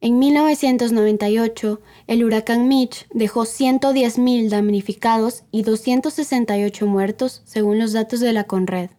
En 0.00 0.18
1998, 0.18 1.80
el 2.06 2.24
huracán 2.24 2.68
Mitch 2.68 3.06
dejó 3.12 3.42
110.000 3.42 4.48
damnificados 4.50 5.44
y 5.50 5.62
268 5.62 6.86
muertos, 6.86 7.42
según 7.46 7.78
los 7.78 7.92
datos 7.92 8.20
de 8.20 8.32
la 8.32 8.44
Conred. 8.44 8.90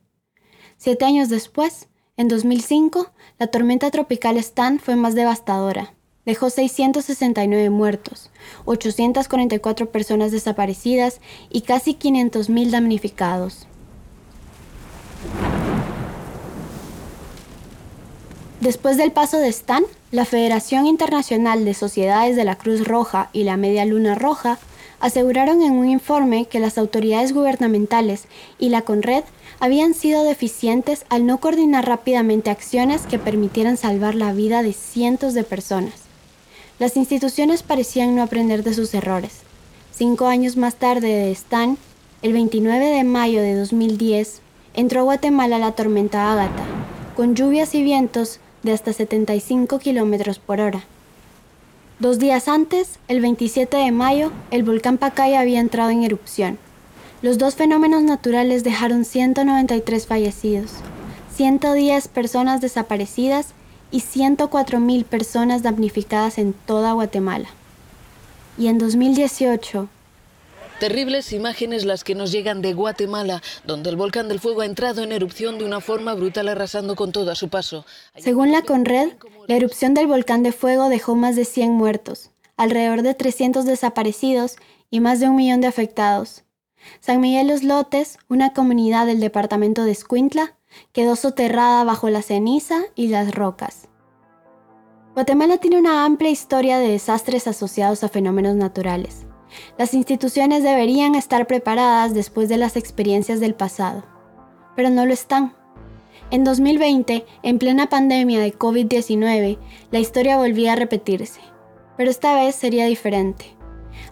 Siete 0.77 1.05
años 1.05 1.29
después, 1.29 1.87
en 2.17 2.27
2005, 2.27 3.11
la 3.37 3.47
tormenta 3.47 3.91
tropical 3.91 4.37
Stan 4.37 4.79
fue 4.79 4.95
más 4.95 5.13
devastadora. 5.13 5.93
Dejó 6.27 6.49
669 6.49 7.69
muertos, 7.69 8.29
844 8.65 9.89
personas 9.89 10.33
desaparecidas 10.33 11.21
y 11.49 11.61
casi 11.61 11.95
500.000 11.95 12.69
damnificados. 12.69 13.65
Después 18.59 18.97
del 18.97 19.13
paso 19.13 19.37
de 19.37 19.47
Stan, 19.47 19.85
la 20.11 20.25
Federación 20.25 20.85
Internacional 20.85 21.63
de 21.63 21.73
Sociedades 21.73 22.35
de 22.35 22.43
la 22.43 22.57
Cruz 22.57 22.85
Roja 22.85 23.29
y 23.31 23.45
la 23.45 23.55
Media 23.55 23.85
Luna 23.85 24.13
Roja 24.13 24.59
aseguraron 24.99 25.61
en 25.61 25.71
un 25.71 25.87
informe 25.87 26.47
que 26.47 26.59
las 26.59 26.77
autoridades 26.77 27.33
gubernamentales 27.33 28.25
y 28.59 28.67
la 28.67 28.81
Conred 28.81 29.23
habían 29.61 29.93
sido 29.93 30.25
deficientes 30.25 31.05
al 31.07 31.25
no 31.25 31.37
coordinar 31.37 31.87
rápidamente 31.87 32.49
acciones 32.49 33.03
que 33.03 33.17
permitieran 33.17 33.77
salvar 33.77 34.13
la 34.13 34.33
vida 34.33 34.61
de 34.61 34.73
cientos 34.73 35.33
de 35.33 35.45
personas. 35.45 36.06
Las 36.79 36.95
instituciones 36.95 37.63
parecían 37.63 38.15
no 38.15 38.21
aprender 38.21 38.63
de 38.63 38.75
sus 38.75 38.93
errores. 38.93 39.39
Cinco 39.91 40.27
años 40.27 40.57
más 40.57 40.75
tarde 40.75 41.07
de 41.07 41.31
Stan, 41.31 41.75
el 42.21 42.33
29 42.33 42.85
de 42.85 43.03
mayo 43.03 43.41
de 43.41 43.55
2010, 43.55 44.41
entró 44.75 44.99
a 44.99 45.03
Guatemala 45.03 45.57
la 45.57 45.71
tormenta 45.71 46.31
Ágata, 46.31 46.63
con 47.15 47.33
lluvias 47.33 47.73
y 47.73 47.81
vientos 47.81 48.39
de 48.61 48.73
hasta 48.73 48.93
75 48.93 49.79
kilómetros 49.79 50.37
por 50.37 50.59
hora. 50.59 50.83
Dos 51.97 52.19
días 52.19 52.47
antes, 52.47 52.99
el 53.07 53.21
27 53.21 53.75
de 53.75 53.91
mayo, 53.91 54.31
el 54.51 54.61
volcán 54.61 54.99
Pacaya 54.99 55.39
había 55.39 55.59
entrado 55.59 55.89
en 55.89 56.03
erupción. 56.03 56.59
Los 57.23 57.39
dos 57.39 57.55
fenómenos 57.55 58.03
naturales 58.03 58.63
dejaron 58.63 59.03
193 59.03 60.05
fallecidos, 60.05 60.73
110 61.35 62.07
personas 62.09 62.61
desaparecidas 62.61 63.55
y 63.91 64.01
104.000 64.01 65.05
personas 65.05 65.63
damnificadas 65.63 66.37
en 66.37 66.53
toda 66.53 66.93
Guatemala. 66.93 67.49
Y 68.57 68.67
en 68.67 68.77
2018, 68.77 69.89
Terribles 70.79 71.33
imágenes 71.33 71.85
las 71.85 72.03
que 72.03 72.13
nos 72.13 72.31
llegan 72.31 72.61
de 72.61 72.73
Guatemala, 72.73 73.41
donde 73.65 73.89
el 73.89 73.95
volcán 73.95 74.27
del 74.27 74.39
fuego 74.39 74.61
ha 74.61 74.65
entrado 74.67 75.01
en 75.01 75.11
erupción 75.11 75.57
de 75.57 75.65
una 75.65 75.81
forma 75.81 76.13
brutal 76.13 76.47
arrasando 76.49 76.95
con 76.95 77.11
todo 77.11 77.31
a 77.31 77.35
su 77.35 77.49
paso. 77.49 77.83
Según 78.15 78.51
la 78.51 78.61
Conred, 78.61 79.13
la 79.47 79.55
erupción 79.55 79.95
del 79.95 80.05
volcán 80.05 80.43
de 80.43 80.51
fuego 80.51 80.89
dejó 80.89 81.15
más 81.15 81.35
de 81.35 81.45
100 81.45 81.71
muertos, 81.71 82.29
alrededor 82.57 83.01
de 83.01 83.15
300 83.15 83.65
desaparecidos 83.65 84.57
y 84.91 84.99
más 84.99 85.19
de 85.19 85.29
un 85.29 85.35
millón 85.35 85.61
de 85.61 85.67
afectados. 85.67 86.43
San 86.99 87.21
Miguel 87.21 87.47
Los 87.47 87.63
Lotes, 87.63 88.19
una 88.29 88.53
comunidad 88.53 89.07
del 89.07 89.19
departamento 89.19 89.83
de 89.83 89.91
Escuintla, 89.93 90.56
quedó 90.93 91.15
soterrada 91.15 91.83
bajo 91.83 92.09
la 92.09 92.21
ceniza 92.21 92.81
y 92.95 93.07
las 93.07 93.33
rocas. 93.33 93.87
Guatemala 95.13 95.57
tiene 95.57 95.79
una 95.79 96.05
amplia 96.05 96.29
historia 96.29 96.77
de 96.77 96.89
desastres 96.89 97.47
asociados 97.47 98.03
a 98.03 98.09
fenómenos 98.09 98.55
naturales. 98.55 99.25
Las 99.77 99.93
instituciones 99.93 100.61
deberían 100.61 101.15
estar 101.15 101.47
preparadas 101.47 102.13
después 102.13 102.49
de 102.49 102.57
las 102.57 102.75
experiencias 102.75 103.39
del 103.39 103.55
pasado, 103.55 104.03
pero 104.75 104.89
no 104.89 105.05
lo 105.05 105.13
están. 105.13 105.55
En 106.29 106.43
2020, 106.43 107.25
en 107.41 107.57
plena 107.57 107.89
pandemia 107.89 108.39
de 108.39 108.53
COVID-19, 108.53 109.57
la 109.89 109.99
historia 109.99 110.37
volvía 110.37 110.73
a 110.73 110.75
repetirse, 110.75 111.41
pero 111.95 112.11
esta 112.11 112.35
vez 112.35 112.53
sería 112.53 112.85
diferente. 112.85 113.57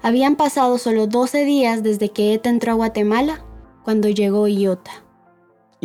Habían 0.02 0.36
pasado 0.36 0.78
solo 0.78 1.08
12 1.08 1.46
días 1.46 1.84
desde 1.84 2.10
que 2.10 2.34
ETA 2.34 2.50
entró 2.50 2.72
a 2.72 2.76
Guatemala, 2.76 3.46
cuando 3.84 4.10
llegó 4.10 4.48
Iota. 4.48 5.05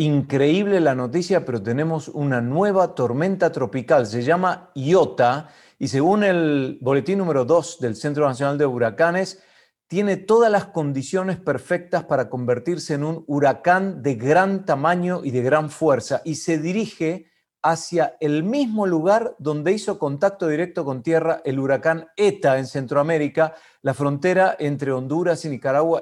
Increíble 0.01 0.79
la 0.79 0.95
noticia, 0.95 1.45
pero 1.45 1.61
tenemos 1.61 2.07
una 2.07 2.41
nueva 2.41 2.95
tormenta 2.95 3.51
tropical. 3.51 4.07
Se 4.07 4.23
llama 4.23 4.71
Iota 4.73 5.49
y 5.77 5.89
según 5.89 6.23
el 6.23 6.79
boletín 6.81 7.19
número 7.19 7.45
2 7.45 7.77
del 7.79 7.95
Centro 7.95 8.27
Nacional 8.27 8.57
de 8.57 8.65
Huracanes, 8.65 9.43
tiene 9.85 10.17
todas 10.17 10.51
las 10.51 10.65
condiciones 10.65 11.37
perfectas 11.37 12.03
para 12.05 12.31
convertirse 12.31 12.95
en 12.95 13.03
un 13.03 13.23
huracán 13.27 14.01
de 14.01 14.15
gran 14.15 14.65
tamaño 14.65 15.21
y 15.23 15.29
de 15.29 15.43
gran 15.43 15.69
fuerza 15.69 16.23
y 16.25 16.33
se 16.33 16.57
dirige 16.57 17.27
hacia 17.61 18.17
el 18.19 18.43
mismo 18.43 18.87
lugar 18.87 19.35
donde 19.37 19.71
hizo 19.71 19.99
contacto 19.99 20.47
directo 20.47 20.83
con 20.83 21.03
tierra 21.03 21.43
el 21.45 21.59
huracán 21.59 22.07
ETA 22.15 22.57
en 22.57 22.65
Centroamérica, 22.65 23.53
la 23.83 23.93
frontera 23.93 24.55
entre 24.57 24.93
Honduras 24.93 25.45
y 25.45 25.49
Nicaragua. 25.49 26.01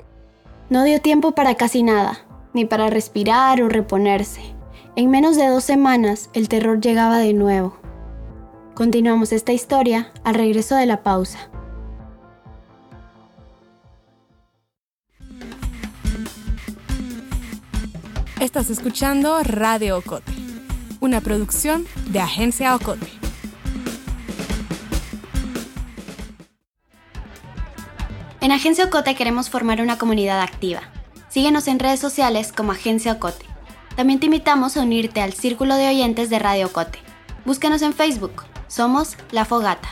No 0.69 0.85
dio 0.85 1.01
tiempo 1.01 1.33
para 1.33 1.55
casi 1.55 1.83
nada, 1.83 2.28
ni 2.53 2.65
para 2.65 2.89
respirar 2.89 3.61
o 3.61 3.69
reponerse. 3.69 4.41
En 4.95 5.09
menos 5.09 5.37
de 5.37 5.47
dos 5.47 5.63
semanas 5.63 6.29
el 6.33 6.49
terror 6.49 6.81
llegaba 6.81 7.17
de 7.19 7.33
nuevo. 7.33 7.77
Continuamos 8.73 9.31
esta 9.31 9.51
historia 9.51 10.11
al 10.23 10.35
regreso 10.35 10.75
de 10.75 10.85
la 10.85 11.03
pausa. 11.03 11.49
Estás 18.39 18.69
escuchando 18.69 19.43
Radio 19.43 19.97
Ocote, 19.97 20.31
una 21.01 21.19
producción 21.19 21.85
de 22.07 22.21
Agencia 22.21 22.73
Ocote. 22.73 23.07
En 28.39 28.53
Agencia 28.53 28.85
Ocote 28.85 29.13
queremos 29.15 29.49
formar 29.49 29.81
una 29.81 29.97
comunidad 29.97 30.41
activa. 30.41 30.81
Síguenos 31.29 31.67
en 31.67 31.77
redes 31.77 31.99
sociales 31.99 32.51
como 32.51 32.71
Agencia 32.71 33.13
Ocote. 33.13 33.45
También 33.95 34.19
te 34.19 34.25
invitamos 34.25 34.75
a 34.75 34.81
unirte 34.81 35.21
al 35.21 35.33
círculo 35.33 35.75
de 35.75 35.87
oyentes 35.87 36.31
de 36.31 36.39
Radio 36.39 36.65
Ocote. 36.67 36.97
Búscanos 37.45 37.83
en 37.83 37.93
Facebook. 37.93 38.43
Somos 38.67 39.15
La 39.31 39.45
Fogata. 39.45 39.89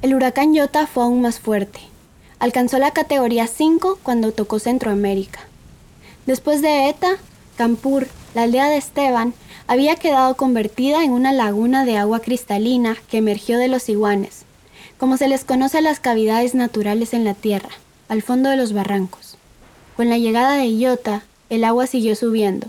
El 0.00 0.14
huracán 0.14 0.54
Yota 0.54 0.86
fue 0.86 1.04
aún 1.04 1.20
más 1.20 1.40
fuerte. 1.40 1.80
Alcanzó 2.38 2.78
la 2.78 2.92
categoría 2.92 3.46
5 3.46 3.98
cuando 4.02 4.32
tocó 4.32 4.58
Centroamérica. 4.58 5.40
Después 6.24 6.62
de 6.62 6.88
ETA, 6.88 7.16
Campur, 7.56 8.06
la 8.34 8.42
aldea 8.42 8.68
de 8.68 8.76
Esteban, 8.76 9.34
había 9.66 9.96
quedado 9.96 10.34
convertida 10.36 11.04
en 11.04 11.12
una 11.12 11.32
laguna 11.32 11.84
de 11.84 11.96
agua 11.96 12.20
cristalina 12.20 12.96
que 13.08 13.18
emergió 13.18 13.58
de 13.58 13.68
los 13.68 13.88
iguanes, 13.88 14.44
como 14.98 15.16
se 15.16 15.28
les 15.28 15.44
conoce 15.44 15.78
a 15.78 15.82
las 15.82 16.00
cavidades 16.00 16.54
naturales 16.54 17.14
en 17.14 17.24
la 17.24 17.34
tierra, 17.34 17.70
al 18.08 18.22
fondo 18.22 18.50
de 18.50 18.56
los 18.56 18.72
barrancos. 18.72 19.38
Con 19.96 20.08
la 20.08 20.18
llegada 20.18 20.56
de 20.56 20.68
Iota, 20.68 21.22
el 21.48 21.64
agua 21.64 21.86
siguió 21.86 22.16
subiendo. 22.16 22.68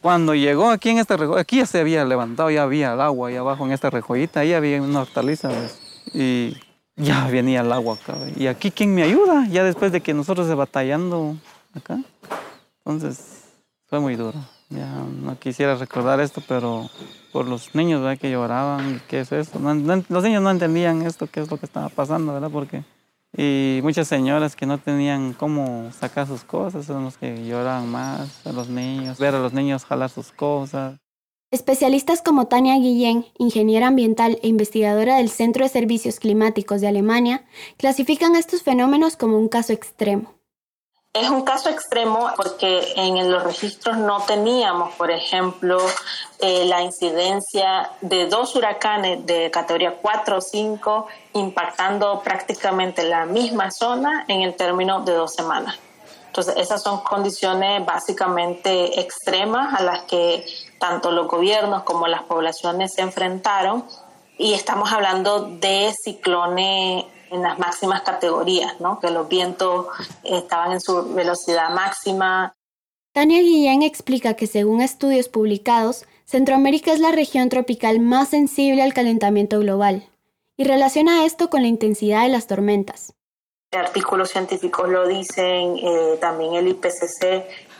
Cuando 0.00 0.34
llegó 0.34 0.70
aquí 0.70 0.90
en 0.90 0.98
esta 0.98 1.16
rejollita, 1.16 1.40
aquí 1.40 1.56
ya 1.58 1.66
se 1.66 1.80
había 1.80 2.04
levantado, 2.04 2.50
ya 2.50 2.64
había 2.64 2.92
el 2.92 3.00
agua 3.00 3.28
ahí 3.28 3.36
abajo 3.36 3.64
en 3.64 3.72
esta 3.72 3.90
rejollita, 3.90 4.40
ahí 4.40 4.52
había 4.52 4.82
una 4.82 5.00
hortaliza. 5.00 5.48
¿ves? 5.48 5.78
y 6.12 6.56
ya 6.96 7.26
venía 7.28 7.60
el 7.60 7.72
agua 7.72 7.94
acá. 7.94 8.16
Y 8.36 8.46
aquí, 8.46 8.70
¿quién 8.70 8.94
me 8.94 9.02
ayuda? 9.02 9.46
Ya 9.48 9.64
después 9.64 9.92
de 9.92 10.00
que 10.00 10.14
nosotros 10.14 10.46
se 10.46 10.54
batallando 10.54 11.36
acá. 11.74 11.98
Entonces, 12.84 13.44
fue 13.86 14.00
muy 14.00 14.16
duro. 14.16 14.38
Ya 14.74 15.04
no 15.22 15.38
quisiera 15.38 15.74
recordar 15.74 16.20
esto, 16.20 16.42
pero 16.48 16.88
por 17.32 17.46
los 17.46 17.74
niños 17.74 18.18
que 18.18 18.30
lloraban, 18.30 19.02
¿qué 19.08 19.20
es 19.20 19.32
esto? 19.32 19.58
Los 19.58 20.24
niños 20.24 20.42
no 20.42 20.50
entendían 20.50 21.02
esto, 21.02 21.26
qué 21.26 21.40
es 21.40 21.50
lo 21.50 21.56
que 21.58 21.66
estaba 21.66 21.88
pasando, 21.88 22.32
¿verdad? 22.32 22.50
Porque, 22.50 22.82
y 23.36 23.80
muchas 23.82 24.08
señoras 24.08 24.56
que 24.56 24.66
no 24.66 24.78
tenían 24.78 25.32
cómo 25.34 25.90
sacar 25.92 26.26
sus 26.26 26.44
cosas, 26.44 26.86
son 26.86 27.04
los 27.04 27.18
que 27.18 27.44
lloraban 27.46 27.88
más, 27.88 28.46
a 28.46 28.52
los 28.52 28.68
niños, 28.68 29.18
ver 29.18 29.34
a 29.34 29.40
los 29.40 29.52
niños 29.52 29.84
jalar 29.84 30.10
sus 30.10 30.32
cosas. 30.32 30.96
Especialistas 31.50 32.22
como 32.22 32.46
Tania 32.46 32.76
Guillén, 32.76 33.26
ingeniera 33.36 33.88
ambiental 33.88 34.38
e 34.42 34.48
investigadora 34.48 35.18
del 35.18 35.28
Centro 35.28 35.64
de 35.64 35.68
Servicios 35.68 36.18
Climáticos 36.18 36.80
de 36.80 36.88
Alemania, 36.88 37.44
clasifican 37.76 38.36
estos 38.36 38.62
fenómenos 38.62 39.16
como 39.16 39.38
un 39.38 39.48
caso 39.48 39.74
extremo. 39.74 40.32
Es 41.14 41.28
un 41.28 41.42
caso 41.42 41.68
extremo 41.68 42.30
porque 42.36 42.94
en 42.96 43.30
los 43.30 43.42
registros 43.42 43.98
no 43.98 44.22
teníamos, 44.22 44.94
por 44.94 45.10
ejemplo, 45.10 45.78
eh, 46.38 46.64
la 46.64 46.80
incidencia 46.80 47.90
de 48.00 48.28
dos 48.28 48.56
huracanes 48.56 49.26
de 49.26 49.50
categoría 49.50 49.98
4 50.00 50.38
o 50.38 50.40
5 50.40 51.06
impactando 51.34 52.22
prácticamente 52.22 53.02
la 53.02 53.26
misma 53.26 53.70
zona 53.70 54.24
en 54.26 54.40
el 54.40 54.54
término 54.54 55.00
de 55.02 55.12
dos 55.12 55.34
semanas. 55.34 55.78
Entonces, 56.28 56.54
esas 56.56 56.82
son 56.82 57.00
condiciones 57.00 57.84
básicamente 57.84 58.98
extremas 58.98 59.78
a 59.78 59.82
las 59.82 60.04
que 60.04 60.46
tanto 60.78 61.10
los 61.10 61.28
gobiernos 61.28 61.82
como 61.82 62.06
las 62.06 62.22
poblaciones 62.22 62.94
se 62.94 63.02
enfrentaron 63.02 63.84
y 64.38 64.54
estamos 64.54 64.90
hablando 64.90 65.40
de 65.42 65.92
ciclones 66.02 67.04
en 67.32 67.42
las 67.42 67.58
máximas 67.58 68.02
categorías, 68.02 68.80
¿no? 68.80 69.00
que 69.00 69.10
los 69.10 69.28
vientos 69.28 69.86
estaban 70.22 70.72
en 70.72 70.80
su 70.80 71.14
velocidad 71.14 71.70
máxima. 71.70 72.54
Tania 73.12 73.40
Guillén 73.40 73.82
explica 73.82 74.34
que 74.34 74.46
según 74.46 74.80
estudios 74.80 75.28
publicados, 75.28 76.06
Centroamérica 76.24 76.92
es 76.92 77.00
la 77.00 77.10
región 77.10 77.48
tropical 77.48 78.00
más 78.00 78.28
sensible 78.28 78.82
al 78.82 78.94
calentamiento 78.94 79.58
global 79.58 80.08
y 80.56 80.64
relaciona 80.64 81.24
esto 81.24 81.50
con 81.50 81.62
la 81.62 81.68
intensidad 81.68 82.22
de 82.22 82.28
las 82.28 82.46
tormentas. 82.46 83.14
Artículos 83.72 84.30
científicos 84.30 84.88
lo 84.88 85.06
dicen, 85.06 85.78
eh, 85.78 86.18
también 86.20 86.54
el 86.54 86.68
IPCC 86.68 87.22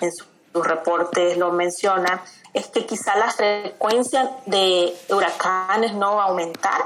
en 0.01 0.11
sus 0.13 0.67
reportes 0.67 1.37
lo 1.37 1.53
menciona, 1.53 2.25
es 2.55 2.67
que 2.69 2.87
quizá 2.87 3.17
la 3.17 3.31
frecuencia 3.31 4.31
de 4.47 4.95
huracanes 5.11 5.95
no 5.95 6.17
va 6.17 6.25
a 6.25 6.29
aumentar, 6.29 6.83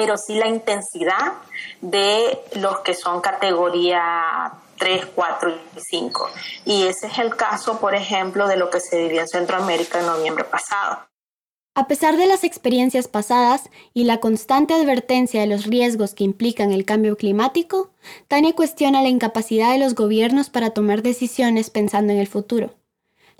pero 0.00 0.16
sí 0.16 0.34
la 0.34 0.48
intensidad 0.48 1.34
de 1.82 2.40
los 2.54 2.80
que 2.80 2.94
son 2.94 3.20
categoría 3.20 4.50
3, 4.78 5.08
4 5.14 5.50
y 5.50 5.80
5. 5.90 6.30
Y 6.64 6.86
ese 6.86 7.08
es 7.08 7.18
el 7.18 7.36
caso, 7.36 7.78
por 7.78 7.94
ejemplo, 7.94 8.48
de 8.48 8.56
lo 8.56 8.70
que 8.70 8.80
se 8.80 8.96
vivió 8.96 9.20
en 9.20 9.28
Centroamérica 9.28 10.00
en 10.00 10.06
noviembre 10.06 10.44
pasado. 10.44 11.00
A 11.74 11.86
pesar 11.86 12.16
de 12.16 12.26
las 12.26 12.44
experiencias 12.44 13.08
pasadas 13.08 13.68
y 13.92 14.04
la 14.04 14.20
constante 14.20 14.72
advertencia 14.72 15.42
de 15.42 15.46
los 15.46 15.66
riesgos 15.66 16.14
que 16.14 16.24
implican 16.24 16.72
el 16.72 16.86
cambio 16.86 17.18
climático, 17.18 17.90
Tania 18.26 18.54
cuestiona 18.54 19.02
la 19.02 19.08
incapacidad 19.08 19.70
de 19.72 19.78
los 19.78 19.94
gobiernos 19.94 20.48
para 20.48 20.70
tomar 20.70 21.02
decisiones 21.02 21.68
pensando 21.68 22.14
en 22.14 22.20
el 22.20 22.26
futuro. 22.26 22.70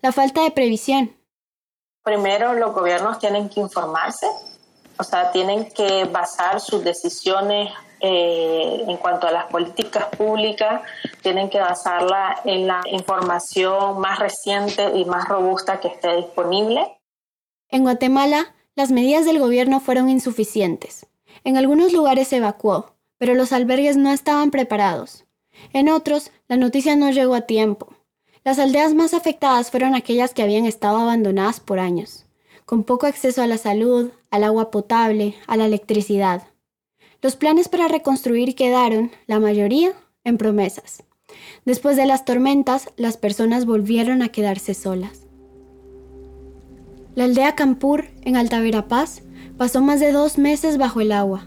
La 0.02 0.12
falta 0.12 0.42
de 0.42 0.50
previsión. 0.50 1.16
Primero, 2.02 2.52
los 2.52 2.74
gobiernos 2.74 3.18
tienen 3.18 3.48
que 3.48 3.60
informarse, 3.60 4.26
o 5.00 5.02
sea, 5.02 5.32
tienen 5.32 5.64
que 5.70 6.04
basar 6.04 6.60
sus 6.60 6.84
decisiones 6.84 7.72
eh, 8.00 8.84
en 8.86 8.98
cuanto 8.98 9.26
a 9.26 9.32
las 9.32 9.46
políticas 9.46 10.04
públicas, 10.14 10.82
tienen 11.22 11.48
que 11.48 11.58
basarla 11.58 12.38
en 12.44 12.66
la 12.66 12.82
información 12.92 13.98
más 13.98 14.18
reciente 14.18 14.90
y 14.94 15.06
más 15.06 15.26
robusta 15.26 15.80
que 15.80 15.88
esté 15.88 16.16
disponible. 16.16 16.98
En 17.70 17.82
Guatemala, 17.82 18.54
las 18.74 18.90
medidas 18.90 19.24
del 19.24 19.38
gobierno 19.38 19.80
fueron 19.80 20.10
insuficientes. 20.10 21.06
En 21.44 21.56
algunos 21.56 21.94
lugares 21.94 22.28
se 22.28 22.36
evacuó, 22.36 22.92
pero 23.16 23.34
los 23.34 23.54
albergues 23.54 23.96
no 23.96 24.12
estaban 24.12 24.50
preparados. 24.50 25.24
En 25.72 25.88
otros, 25.88 26.30
la 26.46 26.58
noticia 26.58 26.94
no 26.94 27.10
llegó 27.10 27.34
a 27.34 27.42
tiempo. 27.42 27.94
Las 28.44 28.58
aldeas 28.58 28.92
más 28.92 29.14
afectadas 29.14 29.70
fueron 29.70 29.94
aquellas 29.94 30.34
que 30.34 30.42
habían 30.42 30.66
estado 30.66 30.98
abandonadas 30.98 31.58
por 31.58 31.78
años, 31.78 32.26
con 32.66 32.84
poco 32.84 33.06
acceso 33.06 33.42
a 33.42 33.46
la 33.46 33.56
salud, 33.56 34.10
al 34.30 34.44
agua 34.44 34.70
potable, 34.70 35.34
a 35.46 35.56
la 35.56 35.66
electricidad. 35.66 36.44
Los 37.22 37.36
planes 37.36 37.68
para 37.68 37.88
reconstruir 37.88 38.54
quedaron, 38.54 39.10
la 39.26 39.40
mayoría, 39.40 39.92
en 40.24 40.38
promesas. 40.38 41.02
Después 41.64 41.96
de 41.96 42.06
las 42.06 42.24
tormentas, 42.24 42.88
las 42.96 43.16
personas 43.16 43.66
volvieron 43.66 44.22
a 44.22 44.30
quedarse 44.30 44.74
solas. 44.74 45.26
La 47.14 47.24
aldea 47.24 47.54
Campur, 47.54 48.06
en 48.22 48.36
Alta 48.36 48.60
Verapaz, 48.60 49.22
pasó 49.58 49.82
más 49.82 50.00
de 50.00 50.12
dos 50.12 50.38
meses 50.38 50.78
bajo 50.78 51.00
el 51.00 51.12
agua. 51.12 51.46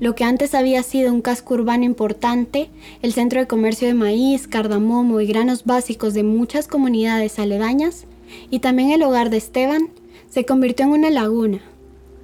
Lo 0.00 0.14
que 0.14 0.24
antes 0.24 0.54
había 0.54 0.82
sido 0.82 1.12
un 1.12 1.20
casco 1.20 1.54
urbano 1.54 1.84
importante, 1.84 2.70
el 3.02 3.12
centro 3.12 3.38
de 3.38 3.46
comercio 3.46 3.86
de 3.86 3.94
maíz, 3.94 4.48
cardamomo 4.48 5.20
y 5.20 5.26
granos 5.26 5.64
básicos 5.64 6.14
de 6.14 6.22
muchas 6.22 6.66
comunidades 6.66 7.38
aledañas, 7.38 8.06
y 8.50 8.60
también 8.60 8.90
el 8.90 9.02
hogar 9.02 9.28
de 9.28 9.36
Esteban, 9.36 9.90
se 10.30 10.46
convirtió 10.46 10.86
en 10.86 10.92
una 10.92 11.10
laguna, 11.10 11.60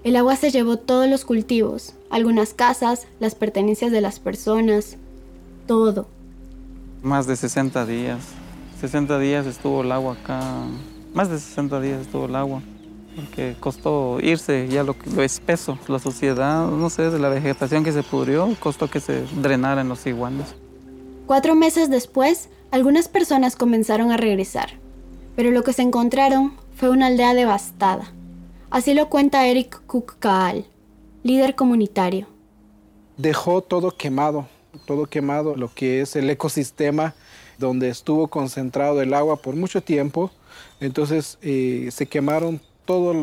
el 0.07 0.15
agua 0.15 0.37
se 0.37 0.53
llevó 0.53 0.77
todos 0.77 1.09
los 1.09 1.25
cultivos, 1.25 1.95
algunas 2.11 2.55
casas, 2.55 3.09
las 3.19 3.35
pertenencias 3.35 3.91
de 3.91 4.01
las 4.01 4.21
personas, 4.21 4.99
todo. 5.67 6.07
Más 7.03 7.27
de 7.27 7.35
60 7.35 7.85
días. 7.87 8.21
60 8.81 9.19
días 9.19 9.47
estuvo 9.47 9.83
el 9.83 9.91
agua 9.91 10.13
acá. 10.13 10.41
Más 11.13 11.29
de 11.29 11.41
60 11.41 11.81
días 11.81 12.03
estuvo 12.03 12.27
el 12.27 12.37
agua. 12.37 12.63
Porque 13.17 13.57
costó 13.59 14.21
irse 14.21 14.69
ya 14.69 14.85
lo, 14.85 14.95
lo 15.13 15.25
espeso, 15.25 15.77
la 15.89 15.99
suciedad, 15.99 16.69
no 16.69 16.89
sé, 16.89 17.11
de 17.11 17.19
la 17.19 17.29
vegetación 17.29 17.83
que 17.83 17.91
se 17.91 18.05
pudrió, 18.05 18.49
costó 18.61 18.89
que 18.89 19.01
se 19.01 19.25
drenaran 19.43 19.89
los 19.89 20.07
iguanas. 20.07 20.55
Cuatro 21.27 21.57
meses 21.57 21.91
después, 21.91 22.49
algunas 22.71 23.09
personas 23.09 23.57
comenzaron 23.57 24.13
a 24.13 24.17
regresar, 24.17 24.69
pero 25.35 25.51
lo 25.51 25.65
que 25.65 25.73
se 25.73 25.83
encontraron 25.83 26.53
fue 26.77 26.91
una 26.91 27.09
aldea 27.09 27.35
devastada. 27.35 28.13
Así 28.77 28.93
lo 28.93 29.09
cuenta 29.09 29.47
Eric 29.47 29.87
Kukkaal, 29.87 30.67
líder 31.23 31.55
comunitario. 31.55 32.27
Dejó 33.17 33.63
todo 33.63 33.97
quemado, 33.97 34.49
todo 34.85 35.07
quemado, 35.07 35.57
lo 35.57 35.73
que 35.73 36.03
es 36.03 36.15
el 36.15 36.29
ecosistema 36.29 37.15
donde 37.57 37.89
estuvo 37.89 38.29
concentrado 38.29 39.01
el 39.01 39.15
agua 39.15 39.37
por 39.37 39.57
mucho 39.57 39.83
tiempo. 39.83 40.31
Entonces 40.79 41.39
eh, 41.41 41.89
se 41.91 42.05
quemaron 42.05 42.61
toda 42.85 43.15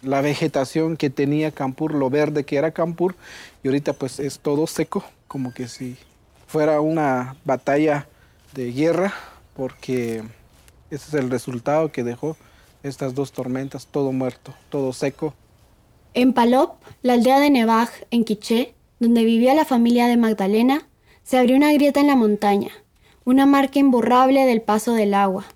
la 0.00 0.22
vegetación 0.22 0.96
que 0.96 1.10
tenía 1.10 1.50
Campur, 1.50 1.92
lo 1.92 2.08
verde 2.08 2.44
que 2.46 2.56
era 2.56 2.70
Campur, 2.70 3.14
y 3.62 3.68
ahorita 3.68 3.92
pues 3.92 4.18
es 4.18 4.38
todo 4.38 4.66
seco, 4.66 5.04
como 5.28 5.52
que 5.52 5.68
si 5.68 5.98
fuera 6.46 6.80
una 6.80 7.36
batalla 7.44 8.08
de 8.54 8.72
guerra, 8.72 9.12
porque 9.52 10.22
ese 10.90 11.08
es 11.08 11.12
el 11.12 11.28
resultado 11.28 11.92
que 11.92 12.02
dejó 12.02 12.34
estas 12.82 13.14
dos 13.14 13.32
tormentas, 13.32 13.86
todo 13.86 14.12
muerto, 14.12 14.54
todo 14.68 14.92
seco. 14.92 15.34
En 16.14 16.32
Palop, 16.32 16.74
la 17.02 17.14
aldea 17.14 17.40
de 17.40 17.50
Nevaj, 17.50 17.88
en 18.10 18.24
Quiché, 18.24 18.74
donde 19.00 19.24
vivía 19.24 19.54
la 19.54 19.64
familia 19.64 20.06
de 20.06 20.16
Magdalena, 20.16 20.86
se 21.22 21.38
abrió 21.38 21.56
una 21.56 21.72
grieta 21.72 22.00
en 22.00 22.08
la 22.08 22.16
montaña, 22.16 22.70
una 23.24 23.46
marca 23.46 23.78
imborrable 23.78 24.44
del 24.44 24.62
paso 24.62 24.92
del 24.92 25.14
agua. 25.14 25.46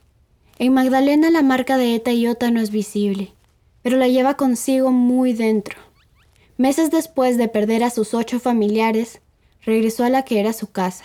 En 0.58 0.72
Magdalena 0.72 1.30
la 1.30 1.42
marca 1.42 1.76
de 1.76 1.94
Eta 1.94 2.12
y 2.12 2.26
Ota 2.26 2.50
no 2.50 2.60
es 2.60 2.70
visible, 2.70 3.34
pero 3.82 3.98
la 3.98 4.08
lleva 4.08 4.36
consigo 4.36 4.90
muy 4.90 5.32
dentro. 5.32 5.78
Meses 6.56 6.90
después 6.90 7.36
de 7.36 7.48
perder 7.48 7.84
a 7.84 7.90
sus 7.90 8.14
ocho 8.14 8.40
familiares, 8.40 9.20
regresó 9.62 10.04
a 10.04 10.10
la 10.10 10.22
que 10.22 10.40
era 10.40 10.52
su 10.52 10.70
casa. 10.70 11.04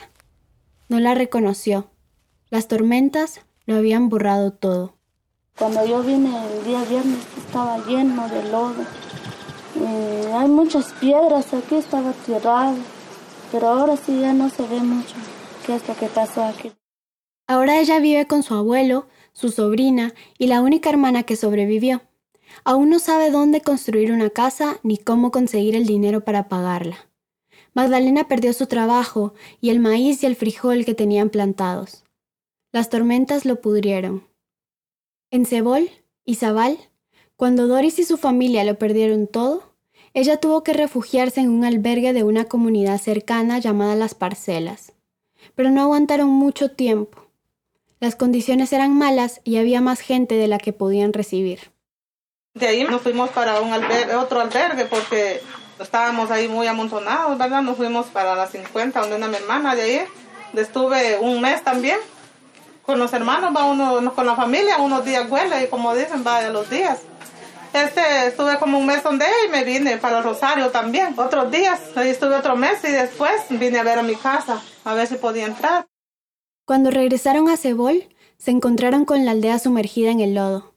No 0.87 0.99
la 0.99 1.13
reconoció. 1.13 1.89
Las 2.49 2.67
tormentas 2.67 3.41
lo 3.65 3.75
habían 3.75 4.07
borrado 4.07 4.53
todo. 4.53 4.95
Cuando 5.57 5.85
yo 5.85 6.01
vine 6.01 6.29
el 6.29 6.65
día 6.65 6.83
viernes 6.83 7.25
estaba 7.37 7.77
lleno 7.85 8.27
de 8.29 8.43
lodo. 8.49 8.83
Eh, 9.79 10.31
hay 10.33 10.47
muchas 10.47 10.91
piedras 10.93 11.53
aquí, 11.53 11.75
estaba 11.75 12.13
tirado, 12.25 12.75
pero 13.51 13.67
ahora 13.69 13.95
sí 13.97 14.19
ya 14.19 14.33
no 14.33 14.49
se 14.49 14.65
ve 14.67 14.79
mucho 14.79 15.15
qué 15.65 15.75
es 15.75 15.87
lo 15.87 15.95
que 15.95 16.07
pasó 16.07 16.43
aquí. 16.43 16.71
Ahora 17.47 17.79
ella 17.79 17.99
vive 17.99 18.27
con 18.27 18.43
su 18.43 18.53
abuelo, 18.53 19.07
su 19.33 19.49
sobrina 19.49 20.13
y 20.37 20.47
la 20.47 20.61
única 20.61 20.89
hermana 20.89 21.23
que 21.23 21.35
sobrevivió. 21.35 22.01
Aún 22.63 22.89
no 22.89 22.99
sabe 22.99 23.31
dónde 23.31 23.61
construir 23.61 24.11
una 24.11 24.29
casa 24.29 24.79
ni 24.83 24.97
cómo 24.97 25.31
conseguir 25.31 25.75
el 25.75 25.85
dinero 25.85 26.21
para 26.21 26.47
pagarla. 26.47 26.97
Magdalena 27.73 28.27
perdió 28.27 28.53
su 28.53 28.67
trabajo 28.67 29.33
y 29.61 29.69
el 29.69 29.79
maíz 29.79 30.23
y 30.23 30.25
el 30.25 30.35
frijol 30.35 30.83
que 30.85 30.93
tenían 30.93 31.29
plantados. 31.29 32.03
Las 32.73 32.89
tormentas 32.89 33.45
lo 33.45 33.61
pudrieron. 33.61 34.30
En 35.33 35.45
Cebol 35.45 35.89
y 36.25 36.35
Zabal, 36.35 36.77
cuando 37.37 37.65
Doris 37.65 37.99
y 37.99 38.03
su 38.03 38.17
familia 38.17 38.65
lo 38.65 38.77
perdieron 38.77 39.27
todo, 39.27 39.63
ella 40.13 40.35
tuvo 40.35 40.61
que 40.61 40.73
refugiarse 40.73 41.39
en 41.39 41.49
un 41.49 41.63
albergue 41.63 42.11
de 42.11 42.25
una 42.25 42.45
comunidad 42.45 42.99
cercana 42.99 43.57
llamada 43.57 43.95
Las 43.95 44.13
Parcelas. 44.13 44.91
Pero 45.55 45.69
no 45.69 45.81
aguantaron 45.81 46.27
mucho 46.27 46.71
tiempo. 46.71 47.25
Las 48.01 48.17
condiciones 48.17 48.73
eran 48.73 48.93
malas 48.97 49.39
y 49.45 49.55
había 49.55 49.79
más 49.79 50.01
gente 50.01 50.35
de 50.35 50.49
la 50.49 50.57
que 50.57 50.73
podían 50.73 51.13
recibir. 51.13 51.71
De 52.53 52.67
ahí 52.67 52.83
nos 52.83 53.01
fuimos 53.01 53.29
para 53.29 53.61
un 53.61 53.71
albergue, 53.71 54.13
otro 54.15 54.41
albergue 54.41 54.83
porque 54.83 55.39
estábamos 55.79 56.29
ahí 56.29 56.49
muy 56.49 56.67
amontonados, 56.67 57.37
¿verdad? 57.37 57.61
Nos 57.61 57.77
fuimos 57.77 58.07
para 58.07 58.35
las 58.35 58.51
50, 58.51 58.99
donde 58.99 59.15
una 59.15 59.37
hermana 59.37 59.75
de 59.75 59.81
ahí. 59.81 60.01
Estuve 60.53 61.19
un 61.19 61.39
mes 61.39 61.63
también 61.63 61.97
con 62.91 62.99
los 62.99 63.13
hermanos, 63.13 63.55
va 63.55 63.63
uno 63.63 64.13
con 64.13 64.25
la 64.25 64.35
familia, 64.35 64.77
unos 64.79 65.05
días 65.05 65.31
huele 65.31 65.63
y 65.63 65.67
como 65.67 65.95
dicen, 65.95 66.25
va 66.27 66.41
de 66.41 66.51
los 66.51 66.69
días. 66.69 66.99
Este, 67.71 68.27
estuve 68.27 68.59
como 68.59 68.77
un 68.79 68.85
mes 68.85 69.01
donde 69.01 69.25
y 69.47 69.49
me 69.49 69.63
vine 69.63 69.95
para 69.95 70.21
Rosario 70.21 70.71
también. 70.71 71.17
Otros 71.17 71.49
días, 71.49 71.79
ahí 71.95 72.09
estuve 72.09 72.35
otro 72.35 72.57
mes 72.57 72.83
y 72.83 72.91
después 72.91 73.31
vine 73.49 73.79
a 73.79 73.83
ver 73.83 73.99
a 73.99 74.03
mi 74.03 74.15
casa, 74.15 74.61
a 74.83 74.93
ver 74.93 75.07
si 75.07 75.15
podía 75.15 75.45
entrar. 75.45 75.87
Cuando 76.65 76.91
regresaron 76.91 77.47
a 77.47 77.55
Cebol, 77.55 78.09
se 78.37 78.51
encontraron 78.51 79.05
con 79.05 79.23
la 79.23 79.31
aldea 79.31 79.57
sumergida 79.57 80.11
en 80.11 80.19
el 80.19 80.35
lodo. 80.35 80.73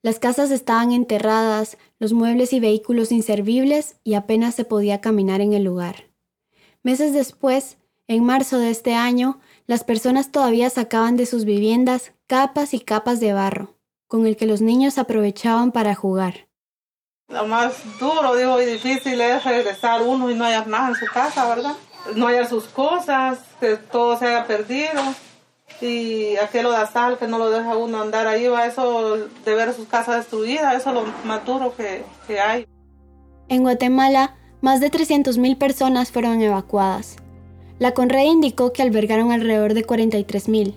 Las 0.00 0.18
casas 0.18 0.50
estaban 0.50 0.92
enterradas, 0.92 1.76
los 1.98 2.14
muebles 2.14 2.54
y 2.54 2.60
vehículos 2.60 3.12
inservibles 3.12 3.96
y 4.02 4.14
apenas 4.14 4.54
se 4.54 4.64
podía 4.64 5.02
caminar 5.02 5.42
en 5.42 5.52
el 5.52 5.64
lugar. 5.64 6.06
Meses 6.82 7.12
después, 7.12 7.76
en 8.08 8.24
marzo 8.24 8.58
de 8.58 8.70
este 8.70 8.94
año, 8.94 9.40
las 9.66 9.84
personas 9.84 10.30
todavía 10.30 10.70
sacaban 10.70 11.16
de 11.16 11.26
sus 11.26 11.44
viviendas 11.44 12.12
capas 12.26 12.74
y 12.74 12.80
capas 12.80 13.20
de 13.20 13.32
barro, 13.32 13.76
con 14.06 14.26
el 14.26 14.36
que 14.36 14.46
los 14.46 14.60
niños 14.60 14.98
aprovechaban 14.98 15.72
para 15.72 15.94
jugar. 15.94 16.48
Lo 17.28 17.46
más 17.46 17.74
duro, 17.98 18.34
digo, 18.34 18.60
y 18.60 18.66
difícil 18.66 19.20
es 19.20 19.44
regresar 19.44 20.02
uno 20.02 20.30
y 20.30 20.34
no 20.34 20.44
hayas 20.44 20.66
nada 20.66 20.88
en 20.88 20.94
su 20.96 21.06
casa, 21.06 21.48
¿verdad? 21.48 21.76
no 22.14 22.26
haya 22.26 22.46
sus 22.48 22.64
cosas, 22.64 23.38
que 23.58 23.76
todo 23.76 24.18
se 24.18 24.26
haya 24.26 24.46
perdido. 24.46 25.02
Y 25.80 26.36
aquello 26.36 26.72
de 26.72 27.16
que 27.18 27.26
no 27.26 27.38
lo 27.38 27.50
deja 27.50 27.76
uno 27.76 28.02
andar 28.02 28.26
ahí, 28.26 28.48
va 28.48 28.66
eso 28.66 29.16
de 29.44 29.54
ver 29.54 29.72
sus 29.72 29.88
casas 29.88 30.16
destruidas, 30.16 30.74
eso 30.74 30.90
es 30.90 30.94
lo 30.94 31.04
más 31.24 31.44
duro 31.46 31.74
que, 31.74 32.04
que 32.26 32.40
hay. 32.40 32.66
En 33.48 33.62
Guatemala, 33.62 34.36
más 34.60 34.80
de 34.80 34.90
300.000 34.90 35.56
personas 35.56 36.10
fueron 36.10 36.42
evacuadas. 36.42 37.16
La 37.80 37.92
Conred 37.92 38.26
indicó 38.26 38.74
que 38.74 38.82
albergaron 38.82 39.32
alrededor 39.32 39.72
de 39.72 39.86
43.000, 39.86 40.74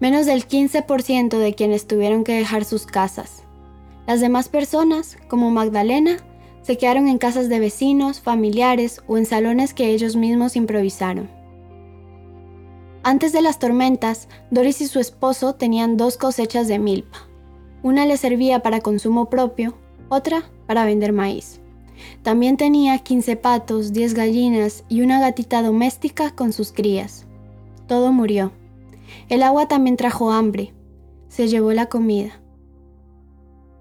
menos 0.00 0.24
del 0.24 0.48
15% 0.48 1.36
de 1.36 1.52
quienes 1.52 1.86
tuvieron 1.86 2.24
que 2.24 2.32
dejar 2.32 2.64
sus 2.64 2.86
casas. 2.86 3.44
Las 4.06 4.22
demás 4.22 4.48
personas, 4.48 5.18
como 5.28 5.50
Magdalena, 5.50 6.16
se 6.62 6.78
quedaron 6.78 7.06
en 7.06 7.18
casas 7.18 7.50
de 7.50 7.60
vecinos, 7.60 8.22
familiares 8.22 9.02
o 9.06 9.18
en 9.18 9.26
salones 9.26 9.74
que 9.74 9.90
ellos 9.90 10.16
mismos 10.16 10.56
improvisaron. 10.56 11.28
Antes 13.02 13.34
de 13.34 13.42
las 13.42 13.58
tormentas, 13.58 14.26
Doris 14.50 14.80
y 14.80 14.86
su 14.86 15.00
esposo 15.00 15.54
tenían 15.54 15.98
dos 15.98 16.16
cosechas 16.16 16.66
de 16.66 16.78
milpa. 16.78 17.28
Una 17.82 18.06
le 18.06 18.16
servía 18.16 18.60
para 18.60 18.80
consumo 18.80 19.28
propio, 19.28 19.76
otra 20.08 20.50
para 20.66 20.86
vender 20.86 21.12
maíz. 21.12 21.60
También 22.22 22.56
tenía 22.56 22.98
15 22.98 23.36
patos, 23.36 23.92
10 23.92 24.14
gallinas 24.14 24.84
y 24.88 25.02
una 25.02 25.20
gatita 25.20 25.62
doméstica 25.62 26.30
con 26.30 26.52
sus 26.52 26.72
crías. 26.72 27.26
Todo 27.86 28.12
murió. 28.12 28.52
El 29.28 29.42
agua 29.42 29.68
también 29.68 29.96
trajo 29.96 30.30
hambre. 30.30 30.72
Se 31.28 31.48
llevó 31.48 31.72
la 31.72 31.86
comida. 31.86 32.40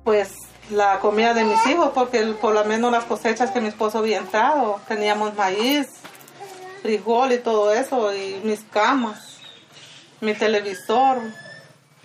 Pues 0.03 0.33
la 0.69 0.99
comida 0.99 1.33
de 1.33 1.43
mis 1.43 1.65
hijos, 1.67 1.91
porque 1.93 2.23
por 2.41 2.53
lo 2.53 2.65
menos 2.65 2.91
las 2.91 3.05
cosechas 3.05 3.51
que 3.51 3.61
mi 3.61 3.69
esposo 3.69 3.99
había 3.99 4.17
entrado, 4.17 4.79
teníamos 4.87 5.35
maíz, 5.35 5.87
frijol 6.81 7.31
y 7.33 7.37
todo 7.37 7.71
eso, 7.71 8.13
y 8.13 8.41
mis 8.43 8.61
camas, 8.71 9.37
mi 10.21 10.33
televisor, 10.33 11.19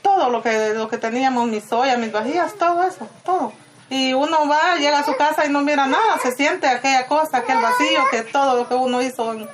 todo 0.02 0.28
lo 0.30 0.42
que, 0.42 0.74
lo 0.74 0.88
que 0.88 0.98
teníamos, 0.98 1.48
mis 1.48 1.64
soya, 1.64 1.96
mis 1.96 2.12
vajillas, 2.12 2.54
todo 2.54 2.82
eso, 2.82 3.08
todo. 3.24 3.52
Y 3.92 4.14
uno 4.14 4.48
va, 4.48 4.78
llega 4.78 5.00
a 5.00 5.04
su 5.04 5.14
casa 5.16 5.44
y 5.44 5.50
no 5.50 5.60
mira 5.60 5.86
nada, 5.86 6.18
se 6.22 6.32
siente 6.32 6.66
aquella 6.66 7.06
cosa, 7.06 7.36
aquel 7.36 7.58
vacío, 7.60 8.00
que 8.10 8.22
todo 8.22 8.56
lo 8.56 8.66
que 8.66 8.74
uno 8.74 9.02
hizo 9.02 9.34
en, 9.34 9.46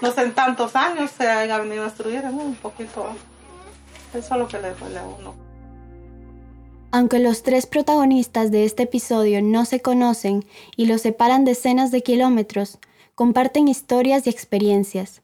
no 0.00 0.10
sé, 0.10 0.22
en 0.22 0.34
tantos 0.34 0.74
años 0.74 1.12
se 1.16 1.28
haya 1.28 1.58
venido 1.58 1.82
a 1.82 1.86
destruir 1.86 2.24
en 2.24 2.34
un 2.34 2.56
poquito. 2.56 3.06
Eso 4.12 4.34
es 4.34 4.40
lo 4.40 4.48
que 4.48 4.58
le 4.58 4.74
duele 4.74 4.98
a 4.98 5.04
uno. 5.04 5.36
Aunque 6.90 7.20
los 7.20 7.44
tres 7.44 7.66
protagonistas 7.66 8.50
de 8.50 8.64
este 8.64 8.82
episodio 8.82 9.40
no 9.40 9.64
se 9.64 9.80
conocen 9.80 10.44
y 10.74 10.86
los 10.86 11.02
separan 11.02 11.44
decenas 11.44 11.92
de 11.92 12.02
kilómetros, 12.02 12.80
comparten 13.14 13.68
historias 13.68 14.26
y 14.26 14.30
experiencias. 14.30 15.22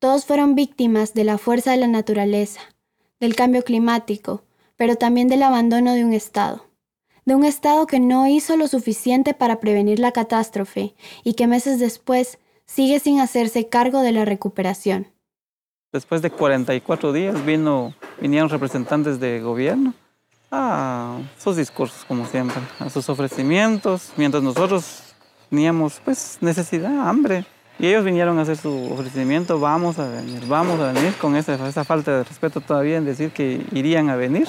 Todos 0.00 0.26
fueron 0.26 0.54
víctimas 0.54 1.14
de 1.14 1.24
la 1.24 1.38
fuerza 1.38 1.70
de 1.70 1.78
la 1.78 1.88
naturaleza, 1.88 2.60
del 3.20 3.34
cambio 3.34 3.64
climático, 3.64 4.42
pero 4.76 4.96
también 4.96 5.28
del 5.28 5.44
abandono 5.44 5.94
de 5.94 6.04
un 6.04 6.12
Estado. 6.12 6.71
De 7.24 7.34
un 7.34 7.44
Estado 7.44 7.86
que 7.86 8.00
no 8.00 8.26
hizo 8.26 8.56
lo 8.56 8.66
suficiente 8.66 9.34
para 9.34 9.60
prevenir 9.60 9.98
la 9.98 10.12
catástrofe 10.12 10.94
y 11.22 11.34
que 11.34 11.46
meses 11.46 11.78
después 11.78 12.38
sigue 12.66 12.98
sin 12.98 13.20
hacerse 13.20 13.68
cargo 13.68 14.00
de 14.00 14.12
la 14.12 14.24
recuperación. 14.24 15.06
Después 15.92 16.22
de 16.22 16.30
44 16.30 17.12
días 17.12 17.44
vino, 17.44 17.94
vinieron 18.20 18.48
representantes 18.48 19.20
de 19.20 19.40
gobierno 19.40 19.94
a 20.50 21.18
sus 21.38 21.56
discursos, 21.56 22.04
como 22.06 22.26
siempre, 22.26 22.60
a 22.78 22.90
sus 22.90 23.08
ofrecimientos, 23.08 24.12
mientras 24.16 24.42
nosotros 24.42 25.14
teníamos 25.50 26.00
pues 26.04 26.38
necesidad, 26.40 27.08
hambre. 27.08 27.44
Y 27.78 27.86
ellos 27.86 28.04
vinieron 28.04 28.38
a 28.38 28.42
hacer 28.42 28.56
su 28.56 28.92
ofrecimiento, 28.92 29.58
vamos 29.60 29.98
a 29.98 30.08
venir, 30.08 30.46
vamos 30.46 30.78
a 30.80 30.92
venir, 30.92 31.14
con 31.14 31.36
esa, 31.36 31.54
esa 31.68 31.84
falta 31.84 32.18
de 32.18 32.24
respeto 32.24 32.60
todavía 32.60 32.98
en 32.98 33.04
decir 33.04 33.32
que 33.32 33.64
irían 33.72 34.08
a 34.10 34.16
venir. 34.16 34.48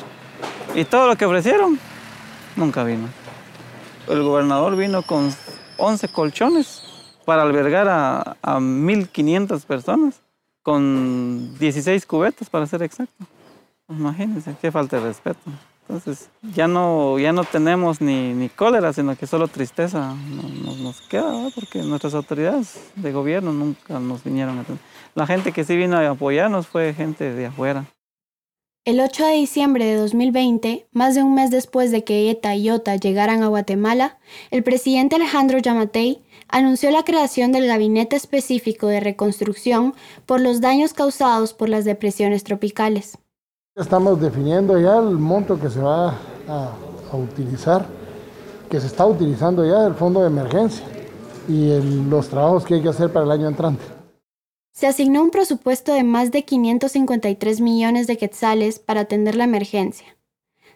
Y 0.75 0.85
todo 0.85 1.07
lo 1.07 1.15
que 1.15 1.25
ofrecieron, 1.25 1.79
nunca 2.55 2.83
vino. 2.83 3.07
El 4.07 4.23
gobernador 4.23 4.75
vino 4.75 5.01
con 5.03 5.33
11 5.77 6.07
colchones 6.09 6.83
para 7.25 7.43
albergar 7.43 7.87
a, 7.87 8.37
a 8.41 8.59
1.500 8.59 9.65
personas, 9.65 10.21
con 10.61 11.57
16 11.57 12.05
cubetas 12.05 12.49
para 12.49 12.65
ser 12.67 12.83
exacto. 12.83 13.25
Imagínense, 13.89 14.55
qué 14.61 14.71
falta 14.71 14.97
de 14.97 15.07
respeto. 15.07 15.39
Entonces 15.87 16.29
ya 16.41 16.67
no, 16.67 17.19
ya 17.19 17.33
no 17.33 17.43
tenemos 17.43 17.99
ni, 17.99 18.33
ni 18.33 18.49
cólera, 18.49 18.93
sino 18.93 19.15
que 19.17 19.27
solo 19.27 19.47
tristeza 19.47 20.15
nos, 20.63 21.01
queda, 21.01 21.49
porque 21.53 21.81
nuestras 21.83 22.13
autoridades 22.13 22.79
de 22.95 23.11
gobierno 23.11 23.51
nunca 23.51 23.99
nos 23.99 24.23
vinieron 24.23 24.57
a 24.57 24.61
atender. 24.61 24.81
La 25.13 25.27
gente 25.27 25.51
que 25.51 25.63
sí 25.63 25.75
vino 25.75 25.97
a 25.97 26.09
apoyarnos 26.09 26.67
fue 26.67 26.93
gente 26.93 27.33
de 27.33 27.47
afuera. 27.47 27.85
El 28.85 28.99
8 28.99 29.27
de 29.27 29.31
diciembre 29.35 29.85
de 29.85 29.95
2020, 29.95 30.89
más 30.91 31.15
de 31.15 31.23
un 31.23 31.33
mes 31.33 31.49
después 31.49 31.89
de 31.89 32.03
que 32.03 32.29
ETA 32.29 32.57
y 32.57 32.69
OTA 32.69 32.97
llegaran 32.97 33.41
a 33.41 33.47
Guatemala, 33.47 34.17
el 34.51 34.61
presidente 34.61 35.15
Alejandro 35.15 35.57
Yamatei 35.57 36.21
anunció 36.49 36.91
la 36.91 37.05
creación 37.05 37.53
del 37.53 37.65
Gabinete 37.65 38.17
Específico 38.17 38.87
de 38.87 38.99
Reconstrucción 38.99 39.93
por 40.25 40.41
los 40.41 40.59
daños 40.59 40.91
causados 40.93 41.53
por 41.53 41.69
las 41.69 41.85
depresiones 41.85 42.43
tropicales. 42.43 43.17
Estamos 43.77 44.19
definiendo 44.19 44.77
ya 44.77 44.97
el 44.97 45.17
monto 45.17 45.57
que 45.57 45.69
se 45.69 45.79
va 45.79 46.15
a, 46.49 46.73
utilizar, 47.13 47.85
que 48.69 48.81
se 48.81 48.87
está 48.87 49.05
utilizando 49.05 49.65
ya 49.65 49.79
del 49.83 49.93
fondo 49.93 50.19
de 50.19 50.27
emergencia 50.27 50.83
y 51.47 51.79
los 52.09 52.27
trabajos 52.27 52.65
que 52.65 52.73
hay 52.73 52.81
que 52.81 52.89
hacer 52.89 53.13
para 53.13 53.23
el 53.23 53.31
año 53.31 53.47
entrante. 53.47 54.02
Se 54.73 54.87
asignó 54.87 55.21
un 55.21 55.29
presupuesto 55.29 55.93
de 55.93 56.03
más 56.03 56.31
de 56.31 56.45
553 56.45 57.61
millones 57.61 58.07
de 58.07 58.17
quetzales 58.17 58.79
para 58.79 59.01
atender 59.01 59.35
la 59.35 59.43
emergencia. 59.43 60.17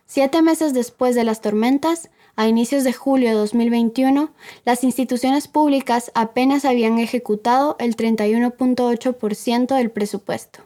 Siete 0.05 0.43
meses 0.43 0.75
después 0.75 1.15
de 1.15 1.23
las 1.23 1.41
tormentas, 1.41 2.11
a 2.35 2.47
inicios 2.47 2.83
de 2.83 2.93
julio 2.93 3.29
de 3.29 3.33
2021, 3.33 4.31
las 4.65 4.83
instituciones 4.83 5.47
públicas 5.47 6.11
apenas 6.13 6.63
habían 6.63 6.99
ejecutado 6.99 7.75
el 7.79 7.97
31.8% 7.97 9.75
del 9.75 9.89
presupuesto. 9.89 10.59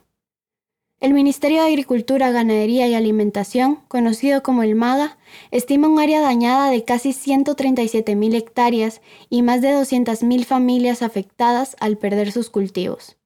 El 0.99 1.13
Ministerio 1.13 1.61
de 1.61 1.69
Agricultura, 1.69 2.31
Ganadería 2.31 2.89
y 2.89 2.95
Alimentación, 2.95 3.79
conocido 3.87 4.43
como 4.43 4.61
el 4.61 4.75
MAGA, 4.75 5.17
estima 5.51 5.87
un 5.87 5.99
área 5.99 6.19
dañada 6.19 6.69
de 6.69 6.83
casi 6.83 7.13
137 7.13 8.13
mil 8.17 8.35
hectáreas 8.35 8.99
y 9.29 9.41
más 9.41 9.61
de 9.61 9.71
200 9.71 10.21
mil 10.23 10.43
familias 10.43 11.01
afectadas 11.01 11.77
al 11.79 11.97
perder 11.97 12.33
sus 12.33 12.49
cultivos. 12.49 13.17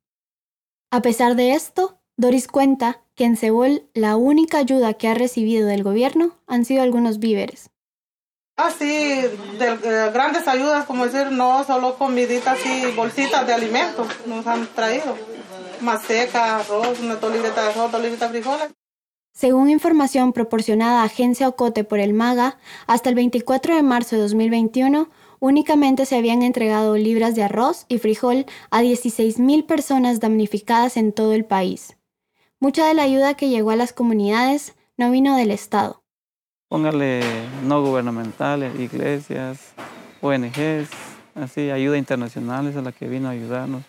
A 0.92 1.02
pesar 1.02 1.36
de 1.36 1.54
esto, 1.54 2.00
Doris 2.18 2.48
cuenta 2.48 3.02
que 3.16 3.26
en 3.26 3.38
Cebol 3.38 3.90
la 3.94 4.16
única 4.16 4.58
ayuda 4.60 4.94
que 4.94 5.08
ha 5.08 5.14
recibido 5.14 5.68
del 5.68 5.84
gobierno 5.84 6.38
han 6.48 6.66
sido 6.66 6.84
algunos 6.84 7.20
víveres. 7.20 7.72
Ah, 8.58 8.72
sí, 8.72 8.86
de, 8.86 10.12
grandes 10.14 10.48
ayudas, 10.48 10.86
como 10.86 11.06
decir, 11.06 11.30
no 11.32 11.66
solo 11.66 11.98
comiditas 11.98 12.58
y 12.66 12.90
bolsitas 12.92 13.46
de 13.46 13.54
alimentos 13.54 14.08
nos 14.26 14.48
han 14.48 14.66
traído. 14.68 15.18
Maseca, 15.82 16.60
arroz, 16.60 17.00
una 17.02 17.16
libreta 17.16 17.64
de 17.64 17.70
arroz, 17.72 17.92
dos 17.92 18.02
libretas 18.02 18.32
de 18.32 18.42
frijoles. 18.42 18.70
Según 19.34 19.70
información 19.70 20.32
proporcionada 20.32 21.02
a 21.02 21.06
Agencia 21.06 21.50
Ocote 21.50 21.84
por 21.84 22.00
el 22.00 22.14
MAGA, 22.14 22.58
hasta 22.88 23.10
el 23.10 23.16
24 23.16 23.76
de 23.76 23.84
marzo 23.84 24.16
de 24.16 24.22
2021, 24.22 25.10
únicamente 25.46 26.08
se 26.08 26.18
habían 26.18 26.42
entregado 26.42 26.98
libras 26.98 27.36
de 27.36 27.44
arroz 27.44 27.86
y 27.88 28.00
frijol 28.00 28.46
a 28.72 28.82
16.000 28.82 29.68
personas 29.68 30.20
damnificadas 30.20 30.98
en 30.98 31.14
todo 31.14 31.34
el 31.34 31.46
país. 31.46 31.98
Mucha 32.60 32.88
de 32.88 32.96
la 32.96 33.04
ayuda 33.04 33.36
que 33.36 33.50
llegó 33.50 33.70
a 33.70 33.76
las 33.76 33.94
comunidades 33.94 34.76
no 34.98 35.12
vino 35.12 35.38
del 35.38 35.52
Estado. 35.52 36.02
Póngale 36.68 37.22
no 37.64 37.84
gubernamentales, 37.84 38.80
iglesias, 38.80 39.74
ONGs, 40.22 40.90
así, 41.36 41.70
ayuda 41.70 42.00
internacional 42.00 42.66
es 42.66 42.76
la 42.76 42.92
que 42.92 43.08
vino 43.08 43.28
a 43.28 43.32
ayudarnos. 43.32 43.84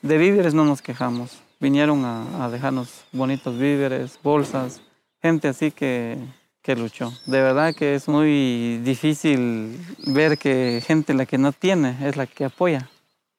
De 0.00 0.16
víveres 0.16 0.54
no 0.54 0.64
nos 0.64 0.80
quejamos, 0.80 1.38
vinieron 1.60 2.02
a, 2.06 2.46
a 2.46 2.50
dejarnos 2.50 3.04
bonitos 3.12 3.58
víveres, 3.58 4.18
bolsas, 4.22 4.80
gente 5.20 5.48
así 5.48 5.70
que, 5.70 6.16
que 6.64 6.74
luchó. 6.74 7.12
De 7.26 7.42
verdad 7.42 7.74
que 7.74 7.94
es 7.94 8.08
muy 8.08 8.78
difícil 8.78 9.78
ver 10.06 10.38
que 10.38 10.82
gente 10.84 11.12
la 11.12 11.26
que 11.26 11.36
no 11.36 11.52
tiene 11.52 11.96
es 12.08 12.16
la 12.16 12.26
que 12.26 12.46
apoya, 12.46 12.90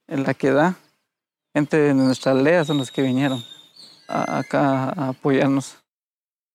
es 0.07 0.19
la 0.19 0.35
que 0.35 0.51
da. 0.51 0.75
Gente 1.53 1.75
de 1.75 1.93
nuestra 1.95 2.33
aldea 2.33 2.63
son 2.63 2.77
los 2.77 2.91
que 2.91 3.01
vinieron 3.01 3.43
a, 4.07 4.37
acá 4.37 4.89
a 4.89 5.09
apoyarnos. 5.09 5.77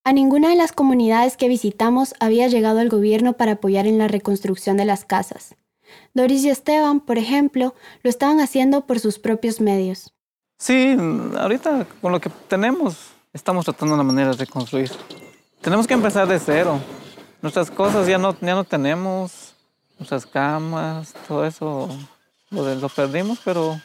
A 0.04 0.12
ninguna 0.12 0.50
de 0.50 0.54
las 0.54 0.70
comunidades 0.70 1.36
que 1.36 1.48
visitamos 1.48 2.14
había 2.20 2.46
llegado 2.46 2.80
el 2.80 2.88
gobierno 2.88 3.32
para 3.32 3.52
apoyar 3.52 3.86
en 3.88 3.98
la 3.98 4.06
reconstrucción 4.06 4.76
de 4.76 4.84
las 4.84 5.04
casas. 5.04 5.56
Doris 6.14 6.44
y 6.44 6.50
Esteban, 6.50 7.00
por 7.00 7.18
ejemplo, 7.18 7.74
lo 8.04 8.10
estaban 8.10 8.38
haciendo 8.38 8.86
por 8.86 9.00
sus 9.00 9.18
propios 9.18 9.60
medios. 9.60 10.14
Sí, 10.58 10.96
ahorita 11.36 11.84
con 12.00 12.12
lo 12.12 12.20
que 12.20 12.30
tenemos 12.46 13.10
estamos 13.32 13.64
tratando 13.64 13.94
una 13.96 14.04
manera 14.04 14.30
de 14.30 14.36
reconstruir. 14.36 14.92
Tenemos 15.60 15.86
que 15.86 15.94
empezar 15.94 16.26
de 16.26 16.38
cero. 16.38 16.80
Nuestras 17.42 17.70
cosas 17.70 18.06
ya 18.06 18.18
no, 18.18 18.36
ya 18.40 18.54
no 18.54 18.64
tenemos, 18.64 19.54
nuestras 19.98 20.26
camas, 20.26 21.14
todo 21.26 21.46
eso 21.46 21.88
lo, 22.50 22.74
lo 22.74 22.88
perdimos, 22.88 23.38
pero 23.44 23.80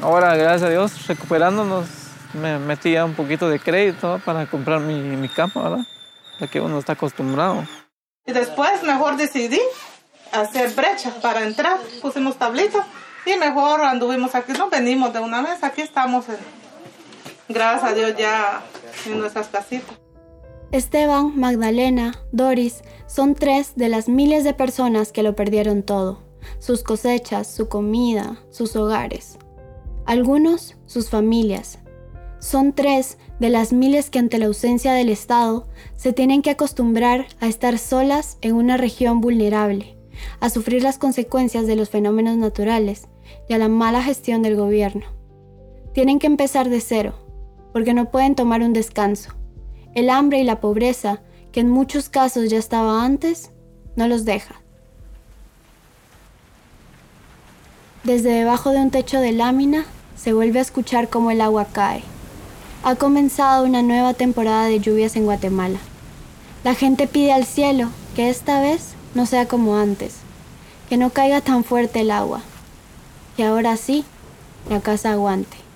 Ahora, 0.00 0.36
gracias 0.36 0.62
a 0.62 0.70
Dios, 0.70 1.06
recuperándonos, 1.08 1.88
me 2.34 2.58
metí 2.60 2.92
ya 2.92 3.04
un 3.04 3.14
poquito 3.14 3.48
de 3.48 3.58
crédito 3.58 4.20
para 4.24 4.46
comprar 4.46 4.78
mi, 4.78 4.94
mi 4.94 5.28
cama, 5.28 5.52
¿verdad? 5.56 5.86
La 6.38 6.46
que 6.46 6.60
uno 6.60 6.78
está 6.78 6.92
acostumbrado. 6.92 7.64
Y 8.24 8.32
después 8.32 8.84
mejor 8.84 9.16
decidí 9.16 9.60
hacer 10.30 10.70
brechas 10.70 11.14
para 11.14 11.42
entrar, 11.42 11.78
pusimos 12.00 12.36
tablitas 12.36 12.86
y 13.26 13.36
mejor 13.38 13.80
anduvimos 13.80 14.36
aquí, 14.36 14.52
no 14.52 14.70
venimos 14.70 15.12
de 15.12 15.18
una 15.18 15.42
vez, 15.42 15.64
aquí 15.64 15.80
estamos, 15.80 16.26
gracias 17.48 17.90
a 17.90 17.94
Dios 17.94 18.14
ya 18.16 18.62
en 19.06 19.18
nuestras 19.18 19.48
casitas. 19.48 19.98
Esteban, 20.70 21.38
Magdalena, 21.38 22.22
Doris 22.30 22.82
son 23.06 23.34
tres 23.34 23.72
de 23.74 23.88
las 23.88 24.06
miles 24.10 24.44
de 24.44 24.52
personas 24.52 25.12
que 25.12 25.22
lo 25.22 25.34
perdieron 25.34 25.82
todo, 25.82 26.18
sus 26.58 26.82
cosechas, 26.82 27.46
su 27.46 27.68
comida, 27.68 28.42
sus 28.50 28.76
hogares. 28.76 29.38
Algunos, 30.04 30.76
sus 30.84 31.08
familias. 31.08 31.78
Son 32.38 32.74
tres 32.74 33.16
de 33.40 33.48
las 33.48 33.72
miles 33.72 34.10
que 34.10 34.18
ante 34.18 34.38
la 34.38 34.44
ausencia 34.44 34.92
del 34.92 35.08
Estado 35.08 35.66
se 35.96 36.12
tienen 36.12 36.42
que 36.42 36.50
acostumbrar 36.50 37.26
a 37.40 37.46
estar 37.46 37.78
solas 37.78 38.36
en 38.42 38.54
una 38.54 38.76
región 38.76 39.22
vulnerable, 39.22 39.96
a 40.38 40.50
sufrir 40.50 40.82
las 40.82 40.98
consecuencias 40.98 41.66
de 41.66 41.76
los 41.76 41.88
fenómenos 41.88 42.36
naturales 42.36 43.08
y 43.48 43.54
a 43.54 43.58
la 43.58 43.68
mala 43.68 44.02
gestión 44.02 44.42
del 44.42 44.56
gobierno. 44.56 45.06
Tienen 45.94 46.18
que 46.18 46.26
empezar 46.26 46.68
de 46.68 46.82
cero, 46.82 47.14
porque 47.72 47.94
no 47.94 48.10
pueden 48.10 48.34
tomar 48.34 48.62
un 48.62 48.74
descanso. 48.74 49.32
El 49.94 50.10
hambre 50.10 50.40
y 50.40 50.44
la 50.44 50.60
pobreza, 50.60 51.20
que 51.52 51.60
en 51.60 51.70
muchos 51.70 52.08
casos 52.08 52.50
ya 52.50 52.58
estaba 52.58 53.04
antes, 53.04 53.50
no 53.96 54.06
los 54.06 54.24
deja. 54.24 54.56
Desde 58.04 58.30
debajo 58.30 58.70
de 58.70 58.78
un 58.78 58.90
techo 58.90 59.20
de 59.20 59.32
lámina 59.32 59.84
se 60.16 60.32
vuelve 60.32 60.60
a 60.60 60.62
escuchar 60.62 61.08
cómo 61.08 61.30
el 61.30 61.40
agua 61.40 61.66
cae. 61.66 62.02
Ha 62.84 62.94
comenzado 62.94 63.64
una 63.64 63.82
nueva 63.82 64.14
temporada 64.14 64.66
de 64.66 64.80
lluvias 64.80 65.16
en 65.16 65.24
Guatemala. 65.24 65.78
La 66.64 66.74
gente 66.74 67.06
pide 67.06 67.32
al 67.32 67.44
cielo 67.44 67.90
que 68.14 68.30
esta 68.30 68.60
vez 68.60 68.94
no 69.14 69.26
sea 69.26 69.46
como 69.46 69.76
antes, 69.76 70.14
que 70.88 70.96
no 70.96 71.10
caiga 71.10 71.40
tan 71.40 71.64
fuerte 71.64 72.00
el 72.00 72.10
agua, 72.10 72.40
que 73.36 73.44
ahora 73.44 73.76
sí 73.76 74.04
la 74.70 74.80
casa 74.80 75.12
aguante. 75.12 75.67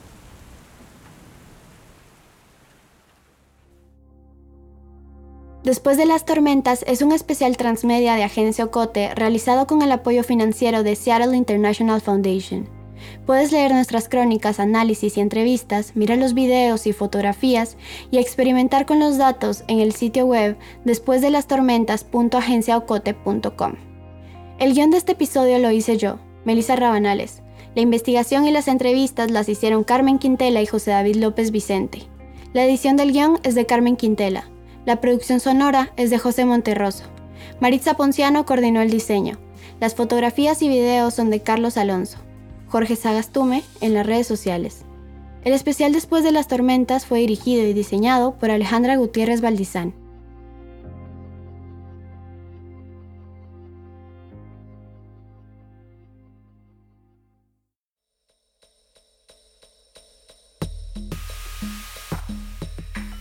Después 5.65 5.97
de 5.97 6.07
las 6.07 6.25
tormentas 6.25 6.85
es 6.89 7.03
un 7.03 7.13
especial 7.13 7.57
transmedia 7.57 8.17
de 8.17 8.25
Agencia 8.25 8.65
Ocote 8.65 9.15
realizado 9.15 9.69
con 9.69 9.81
el 9.83 9.93
apoyo 9.93 10.25
financiero 10.25 10.83
de 10.83 10.97
Seattle 10.97 11.37
International 11.37 12.01
Foundation. 12.01 12.69
Puedes 13.27 13.53
leer 13.53 13.71
nuestras 13.73 14.09
crónicas, 14.09 14.59
análisis 14.59 15.17
y 15.17 15.21
entrevistas, 15.21 15.95
mirar 15.95 16.19
los 16.19 16.35
videos 16.35 16.89
y 16.89 16.93
fotografías 16.93 17.77
y 18.11 18.19
experimentar 18.19 18.87
con 18.87 18.99
los 18.99 19.19
datos 19.19 19.63
en 19.69 19.79
el 19.79 19.93
sitio 19.93 20.27
web 20.27 20.57
después 20.85 21.23
de 21.23 21.31
las 21.31 21.47
tormentas.agenciaocote.com. 21.47 23.75
El 24.59 24.75
guion 24.75 24.91
de 24.91 24.99
este 24.99 25.13
episodio 25.13 25.61
lo 25.61 25.71
hice 25.71 25.97
yo, 25.97 26.19
Melissa 26.45 26.75
Rabanales. 26.75 27.41
La 27.77 27.83
investigación 27.83 28.47
y 28.47 28.51
las 28.51 28.67
entrevistas 28.69 29.31
las 29.31 29.49
hicieron 29.49 29.85
Carmen 29.85 30.19
Quintela 30.19 30.61
y 30.61 30.67
José 30.67 30.91
David 30.91 31.15
López 31.17 31.53
Vicente. 31.53 32.03
La 32.53 32.65
edición 32.65 32.97
del 32.97 33.13
guion 33.13 33.39
es 33.45 33.55
de 33.55 33.65
Carmen 33.65 33.95
Quintela. 33.97 34.52
La 34.85 35.01
producción 35.01 35.39
sonora 35.39 35.93
es 35.97 36.11
de 36.11 36.19
José 36.19 36.45
Monterroso. 36.45 37.05
Maritza 37.61 37.95
Ponciano 37.95 38.45
coordinó 38.45 38.81
el 38.81 38.91
diseño. 38.91 39.39
Las 39.79 39.95
fotografías 39.95 40.61
y 40.61 40.69
videos 40.69 41.15
son 41.15 41.31
de 41.31 41.41
Carlos 41.41 41.77
Alonso. 41.77 42.19
Jorge 42.67 42.97
Sagastume 42.97 43.63
en 43.81 43.95
las 43.95 44.05
redes 44.05 44.27
sociales. 44.27 44.85
El 45.45 45.53
especial 45.53 45.93
Después 45.93 46.25
de 46.25 46.33
las 46.33 46.49
Tormentas 46.49 47.07
fue 47.07 47.21
dirigido 47.21 47.65
y 47.65 47.73
diseñado 47.75 48.35
por 48.39 48.51
Alejandra 48.51 48.97
Gutiérrez 48.97 49.41
Valdizán. 49.41 49.95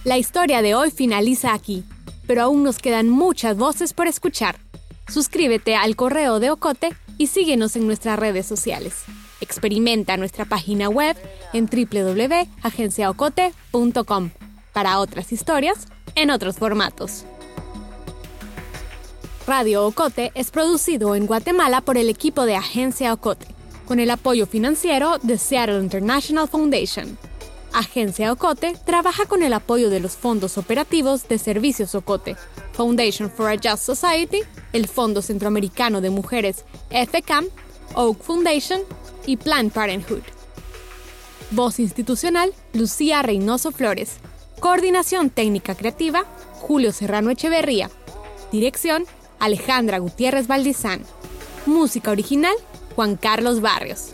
La 0.03 0.17
historia 0.17 0.63
de 0.63 0.73
hoy 0.73 0.89
finaliza 0.89 1.53
aquí, 1.53 1.83
pero 2.25 2.41
aún 2.41 2.63
nos 2.63 2.79
quedan 2.79 3.07
muchas 3.07 3.55
voces 3.55 3.93
por 3.93 4.07
escuchar. 4.07 4.57
Suscríbete 5.07 5.75
al 5.75 5.95
correo 5.95 6.39
de 6.39 6.49
Ocote 6.49 6.89
y 7.19 7.27
síguenos 7.27 7.75
en 7.75 7.85
nuestras 7.85 8.17
redes 8.17 8.47
sociales. 8.47 9.03
Experimenta 9.41 10.17
nuestra 10.17 10.45
página 10.45 10.89
web 10.89 11.15
en 11.53 11.67
www.agenciaocote.com 11.67 14.31
para 14.73 14.99
otras 14.99 15.31
historias 15.31 15.85
en 16.15 16.31
otros 16.31 16.55
formatos. 16.55 17.25
Radio 19.45 19.85
Ocote 19.85 20.31
es 20.33 20.49
producido 20.49 21.13
en 21.13 21.27
Guatemala 21.27 21.81
por 21.81 21.99
el 21.99 22.09
equipo 22.09 22.45
de 22.45 22.55
Agencia 22.55 23.13
Ocote, 23.13 23.45
con 23.85 23.99
el 23.99 24.09
apoyo 24.09 24.47
financiero 24.47 25.19
de 25.21 25.37
Seattle 25.37 25.79
International 25.79 26.47
Foundation. 26.47 27.19
Agencia 27.73 28.31
Ocote 28.31 28.75
trabaja 28.85 29.25
con 29.25 29.43
el 29.43 29.53
apoyo 29.53 29.89
de 29.89 29.99
los 29.99 30.13
fondos 30.13 30.57
operativos 30.57 31.27
de 31.27 31.37
Servicios 31.37 31.95
Ocote, 31.95 32.35
Foundation 32.73 33.29
for 33.29 33.49
a 33.49 33.55
Just 33.55 33.83
Society, 33.85 34.41
el 34.73 34.87
Fondo 34.87 35.21
Centroamericano 35.21 36.01
de 36.01 36.09
Mujeres 36.09 36.65
FCAM, 36.89 37.47
Oak 37.95 38.21
Foundation 38.21 38.81
y 39.25 39.37
Planned 39.37 39.71
Parenthood. 39.71 40.23
Voz 41.51 41.79
institucional, 41.79 42.53
Lucía 42.73 43.21
Reynoso 43.21 43.71
Flores. 43.71 44.17
Coordinación 44.59 45.29
técnica 45.29 45.75
creativa, 45.75 46.25
Julio 46.53 46.91
Serrano 46.91 47.29
Echeverría. 47.29 47.89
Dirección, 48.51 49.05
Alejandra 49.39 49.97
Gutiérrez 49.99 50.47
Valdizán. 50.47 51.03
Música 51.65 52.11
original, 52.11 52.55
Juan 52.95 53.15
Carlos 53.15 53.61
Barrios. 53.61 54.13